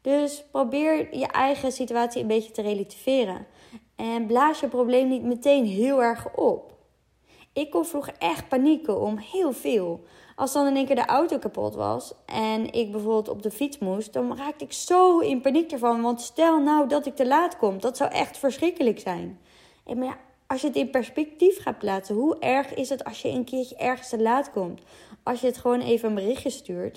Dus 0.00 0.44
probeer 0.50 1.16
je 1.16 1.26
eigen 1.26 1.72
situatie 1.72 2.20
een 2.20 2.26
beetje 2.26 2.52
te 2.52 2.62
relativeren. 2.62 3.46
En 3.96 4.26
blaas 4.26 4.60
je 4.60 4.68
probleem 4.68 5.08
niet 5.08 5.22
meteen 5.22 5.64
heel 5.64 6.02
erg 6.02 6.36
op. 6.36 6.77
Ik 7.58 7.70
kon 7.70 7.84
vroeger 7.84 8.14
echt 8.18 8.48
panieken 8.48 9.00
om 9.00 9.16
heel 9.16 9.52
veel. 9.52 10.04
Als 10.36 10.52
dan 10.52 10.66
in 10.66 10.76
één 10.76 10.86
keer 10.86 10.94
de 10.94 11.06
auto 11.06 11.38
kapot 11.38 11.74
was 11.74 12.14
en 12.26 12.72
ik 12.72 12.92
bijvoorbeeld 12.92 13.28
op 13.28 13.42
de 13.42 13.50
fiets 13.50 13.78
moest, 13.78 14.12
dan 14.12 14.36
raakte 14.36 14.64
ik 14.64 14.72
zo 14.72 15.18
in 15.18 15.40
paniek 15.40 15.72
ervan. 15.72 16.02
Want 16.02 16.20
stel 16.20 16.60
nou 16.60 16.88
dat 16.88 17.06
ik 17.06 17.16
te 17.16 17.26
laat 17.26 17.56
kom, 17.56 17.80
dat 17.80 17.96
zou 17.96 18.10
echt 18.10 18.38
verschrikkelijk 18.38 18.98
zijn. 18.98 19.40
En 19.86 19.98
maar 19.98 20.06
ja, 20.06 20.16
als 20.46 20.60
je 20.60 20.66
het 20.66 20.76
in 20.76 20.90
perspectief 20.90 21.62
gaat 21.62 21.78
plaatsen, 21.78 22.14
hoe 22.14 22.38
erg 22.38 22.74
is 22.74 22.88
het 22.88 23.04
als 23.04 23.22
je 23.22 23.28
een 23.28 23.44
keertje 23.44 23.76
ergens 23.76 24.08
te 24.08 24.22
laat 24.22 24.50
komt? 24.50 24.80
Als 25.22 25.40
je 25.40 25.46
het 25.46 25.58
gewoon 25.58 25.80
even 25.80 26.08
een 26.08 26.14
berichtje 26.14 26.50
stuurt. 26.50 26.96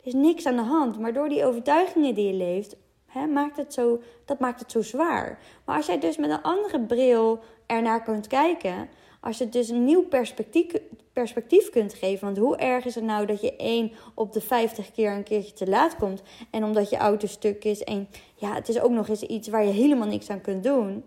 Er 0.00 0.06
is 0.06 0.14
niks 0.14 0.46
aan 0.46 0.56
de 0.56 0.62
hand, 0.62 0.98
maar 0.98 1.12
door 1.12 1.28
die 1.28 1.44
overtuigingen 1.44 2.14
die 2.14 2.26
je 2.26 2.34
leeft, 2.34 2.76
hè, 3.06 3.26
maakt 3.26 3.56
het 3.56 3.74
zo, 3.74 4.00
dat 4.24 4.38
maakt 4.38 4.60
het 4.60 4.70
zo 4.70 4.82
zwaar. 4.82 5.38
Maar 5.64 5.76
als 5.76 5.86
jij 5.86 5.98
dus 5.98 6.16
met 6.16 6.30
een 6.30 6.42
andere 6.42 6.80
bril 6.80 7.38
ernaar 7.66 8.02
kunt 8.02 8.26
kijken, 8.26 8.88
als 9.20 9.38
je 9.38 9.48
dus 9.48 9.68
een 9.68 9.84
nieuw 9.84 10.02
perspectief, 10.02 10.66
perspectief 11.12 11.70
kunt 11.70 11.94
geven. 11.94 12.24
Want 12.24 12.38
hoe 12.38 12.56
erg 12.56 12.84
is 12.84 12.94
het 12.94 13.04
nou 13.04 13.26
dat 13.26 13.40
je 13.40 13.56
één 13.56 13.92
op 14.14 14.32
de 14.32 14.40
50 14.40 14.92
keer 14.92 15.12
een 15.12 15.22
keertje 15.22 15.52
te 15.52 15.68
laat 15.68 15.96
komt. 15.96 16.22
En 16.50 16.64
omdat 16.64 16.90
je 16.90 16.96
auto 16.96 17.26
stuk 17.26 17.64
is. 17.64 17.84
En 17.84 18.08
ja, 18.34 18.54
het 18.54 18.68
is 18.68 18.80
ook 18.80 18.90
nog 18.90 19.08
eens 19.08 19.22
iets 19.22 19.48
waar 19.48 19.64
je 19.64 19.72
helemaal 19.72 20.08
niks 20.08 20.30
aan 20.30 20.40
kunt 20.40 20.64
doen. 20.64 21.04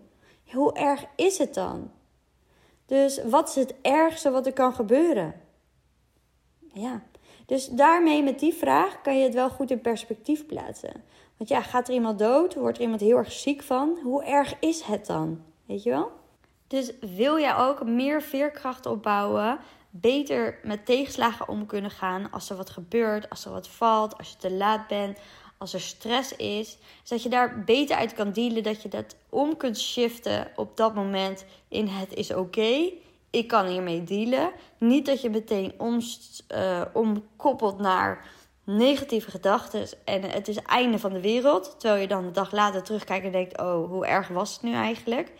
Hoe 0.52 0.72
erg 0.72 1.04
is 1.16 1.38
het 1.38 1.54
dan? 1.54 1.90
Dus 2.86 3.24
wat 3.24 3.48
is 3.48 3.54
het 3.54 3.74
ergste 3.82 4.30
wat 4.30 4.46
er 4.46 4.52
kan 4.52 4.74
gebeuren? 4.74 5.34
Ja, 6.72 7.02
dus 7.46 7.68
daarmee 7.68 8.22
met 8.22 8.38
die 8.38 8.54
vraag 8.54 9.00
kan 9.02 9.18
je 9.18 9.24
het 9.24 9.34
wel 9.34 9.50
goed 9.50 9.70
in 9.70 9.80
perspectief 9.80 10.46
plaatsen. 10.46 11.02
Want 11.36 11.50
ja, 11.50 11.62
gaat 11.62 11.88
er 11.88 11.94
iemand 11.94 12.18
dood? 12.18 12.54
Wordt 12.54 12.76
er 12.76 12.82
iemand 12.82 13.00
heel 13.00 13.16
erg 13.16 13.32
ziek 13.32 13.62
van? 13.62 13.98
Hoe 14.02 14.24
erg 14.24 14.54
is 14.60 14.82
het 14.82 15.06
dan? 15.06 15.42
Weet 15.66 15.82
je 15.82 15.90
wel? 15.90 16.10
Dus 16.74 16.90
wil 17.00 17.38
jij 17.38 17.56
ook 17.56 17.84
meer 17.84 18.22
veerkracht 18.22 18.86
opbouwen, 18.86 19.58
beter 19.90 20.58
met 20.62 20.86
tegenslagen 20.86 21.48
om 21.48 21.66
kunnen 21.66 21.90
gaan 21.90 22.30
als 22.30 22.50
er 22.50 22.56
wat 22.56 22.70
gebeurt, 22.70 23.30
als 23.30 23.44
er 23.44 23.50
wat 23.50 23.68
valt, 23.68 24.18
als 24.18 24.28
je 24.28 24.36
te 24.36 24.50
laat 24.50 24.86
bent, 24.88 25.18
als 25.58 25.74
er 25.74 25.80
stress 25.80 26.36
is, 26.36 26.78
zodat 27.02 27.22
je 27.22 27.28
daar 27.28 27.64
beter 27.64 27.96
uit 27.96 28.14
kan 28.14 28.32
dealen, 28.32 28.62
dat 28.62 28.82
je 28.82 28.88
dat 28.88 29.16
om 29.28 29.56
kunt 29.56 29.78
shiften 29.78 30.50
op 30.56 30.76
dat 30.76 30.94
moment 30.94 31.44
in 31.68 31.86
het 31.86 32.14
is 32.14 32.34
oké. 32.34 32.90
ik 33.30 33.48
kan 33.48 33.66
hiermee 33.66 34.04
dealen. 34.04 34.50
Niet 34.78 35.06
dat 35.06 35.22
je 35.22 35.30
meteen 35.30 35.74
om, 35.78 36.00
uh, 36.54 36.82
omkoppelt 36.92 37.78
naar 37.78 38.26
negatieve 38.64 39.30
gedachten 39.30 39.88
en 40.04 40.22
het 40.22 40.48
is 40.48 40.56
het 40.56 40.66
einde 40.66 40.98
van 40.98 41.12
de 41.12 41.20
wereld. 41.20 41.74
Terwijl 41.78 42.00
je 42.00 42.08
dan 42.08 42.24
een 42.24 42.32
dag 42.32 42.52
later 42.52 42.82
terugkijkt 42.82 43.24
en 43.24 43.32
denkt: 43.32 43.60
oh, 43.60 43.88
hoe 43.90 44.06
erg 44.06 44.28
was 44.28 44.52
het 44.52 44.62
nu 44.62 44.72
eigenlijk? 44.72 45.32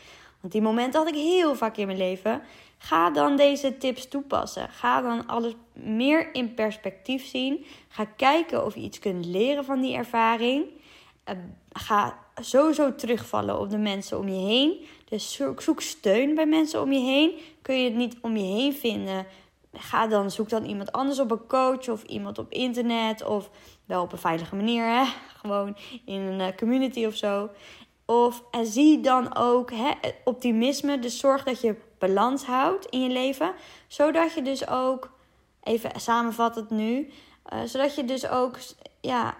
Want 0.44 0.56
die 0.56 0.64
momenten 0.64 1.00
had 1.00 1.08
ik 1.08 1.14
heel 1.14 1.54
vaak 1.54 1.76
in 1.76 1.86
mijn 1.86 1.98
leven. 1.98 2.42
Ga 2.78 3.10
dan 3.10 3.36
deze 3.36 3.76
tips 3.76 4.08
toepassen. 4.08 4.68
Ga 4.68 5.00
dan 5.00 5.26
alles 5.26 5.52
meer 5.72 6.34
in 6.34 6.54
perspectief 6.54 7.26
zien. 7.26 7.64
Ga 7.88 8.04
kijken 8.04 8.64
of 8.64 8.74
je 8.74 8.80
iets 8.80 8.98
kunt 8.98 9.26
leren 9.26 9.64
van 9.64 9.80
die 9.80 9.96
ervaring. 9.96 10.64
Eh, 11.24 11.36
ga 11.72 12.18
sowieso 12.40 12.94
terugvallen 12.94 13.60
op 13.60 13.70
de 13.70 13.78
mensen 13.78 14.18
om 14.18 14.28
je 14.28 14.46
heen. 14.46 14.84
Dus 15.08 15.32
zoek, 15.32 15.60
zoek 15.60 15.80
steun 15.80 16.34
bij 16.34 16.46
mensen 16.46 16.80
om 16.80 16.92
je 16.92 17.00
heen. 17.00 17.32
Kun 17.62 17.78
je 17.78 17.84
het 17.84 17.94
niet 17.94 18.16
om 18.20 18.36
je 18.36 18.44
heen 18.44 18.74
vinden? 18.74 19.26
Ga 19.72 20.06
dan, 20.06 20.30
zoek 20.30 20.48
dan 20.48 20.64
iemand 20.64 20.92
anders 20.92 21.18
op 21.18 21.30
een 21.30 21.46
coach 21.46 21.88
of 21.88 22.02
iemand 22.02 22.38
op 22.38 22.52
internet. 22.52 23.24
Of 23.24 23.50
wel 23.84 24.02
op 24.02 24.12
een 24.12 24.18
veilige 24.18 24.56
manier, 24.56 24.84
hè? 24.84 25.04
gewoon 25.40 25.76
in 26.04 26.20
een 26.20 26.40
eh, 26.40 26.56
community 26.56 27.04
of 27.04 27.16
zo. 27.16 27.50
Of 28.06 28.42
zie 28.62 29.00
dan 29.00 29.36
ook 29.36 29.70
hè, 29.70 29.90
optimisme. 30.24 30.98
Dus 30.98 31.18
zorg 31.18 31.44
dat 31.44 31.60
je 31.60 31.76
balans 31.98 32.44
houdt 32.44 32.86
in 32.86 33.02
je 33.02 33.08
leven. 33.08 33.52
Zodat 33.86 34.32
je 34.34 34.42
dus 34.42 34.68
ook, 34.68 35.10
even 35.62 36.00
samenvattend 36.00 36.70
nu. 36.70 37.10
Uh, 37.52 37.62
zodat 37.64 37.94
je 37.94 38.04
dus 38.04 38.28
ook 38.28 38.58
ja, 39.00 39.36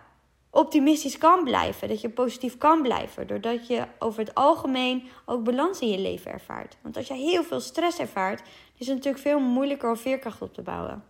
optimistisch 0.51 1.19
kan 1.19 1.45
blijven. 1.45 1.89
Dat 1.89 2.01
je 2.01 2.09
positief 2.09 2.59
kan 2.59 2.83
blijven. 2.83 3.27
Doordat 3.27 3.67
je 3.67 3.85
over 3.99 4.21
het 4.21 4.35
algemeen 4.35 5.09
ook 5.25 5.45
balans 5.45 5.81
in 5.81 5.91
je 5.91 5.99
leven 5.99 6.33
ervaart. 6.33 6.77
Want 6.81 6.97
als 6.97 7.07
je 7.07 7.15
heel 7.15 7.45
veel 7.45 7.61
stress 7.61 7.99
ervaart, 7.99 8.41
is 8.77 8.87
het 8.87 8.97
natuurlijk 8.97 9.23
veel 9.23 9.41
moeilijker 9.41 9.89
om 9.89 9.97
veerkracht 9.97 10.43
op 10.43 10.55
te 10.55 10.63
bouwen. 10.63 11.05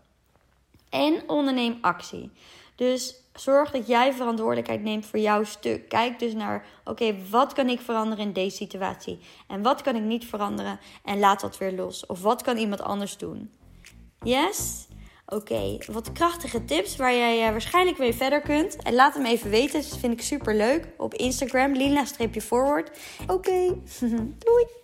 En 0.91 1.29
onderneem 1.29 1.79
actie. 1.81 2.31
Dus 2.75 3.24
zorg 3.35 3.71
dat 3.71 3.87
jij 3.87 4.13
verantwoordelijkheid 4.13 4.83
neemt 4.83 5.07
voor 5.07 5.19
jouw 5.19 5.45
stuk. 5.45 5.89
Kijk 5.89 6.19
dus 6.19 6.35
naar, 6.35 6.67
oké, 6.85 7.17
wat 7.31 7.53
kan 7.53 7.69
ik 7.69 7.81
veranderen 7.81 8.25
in 8.25 8.33
deze 8.33 8.57
situatie? 8.57 9.19
En 9.49 9.63
wat 9.63 9.83
kan 9.83 9.97
ik 9.97 10.03
niet 10.03 10.25
veranderen? 10.25 10.81
En 11.05 11.19
laat 11.19 11.41
dat 11.41 11.59
weer 11.59 11.73
los. 11.73 12.07
Of 12.07 12.23
wat 12.23 12.43
kan 12.43 12.57
iemand 12.57 12.83
anders 12.83 13.17
doen? 13.17 13.51
Yes? 14.23 14.87
Oké, 15.27 15.79
wat 15.93 16.13
krachtige 16.13 16.65
tips 16.65 16.97
waar 16.97 17.15
jij 17.15 17.47
uh, 17.47 17.51
waarschijnlijk 17.51 17.97
weer 17.97 18.15
verder 18.15 18.41
kunt. 18.41 18.83
En 18.83 18.95
laat 18.95 19.15
hem 19.15 19.25
even 19.25 19.51
weten, 19.51 19.83
dat 19.83 19.99
vind 19.99 20.13
ik 20.13 20.23
super 20.23 20.55
leuk. 20.55 20.89
Op 20.97 21.15
Instagram, 21.15 21.73
lina-forward. 21.73 22.99
Oké, 23.27 23.79
doei! 24.45 24.84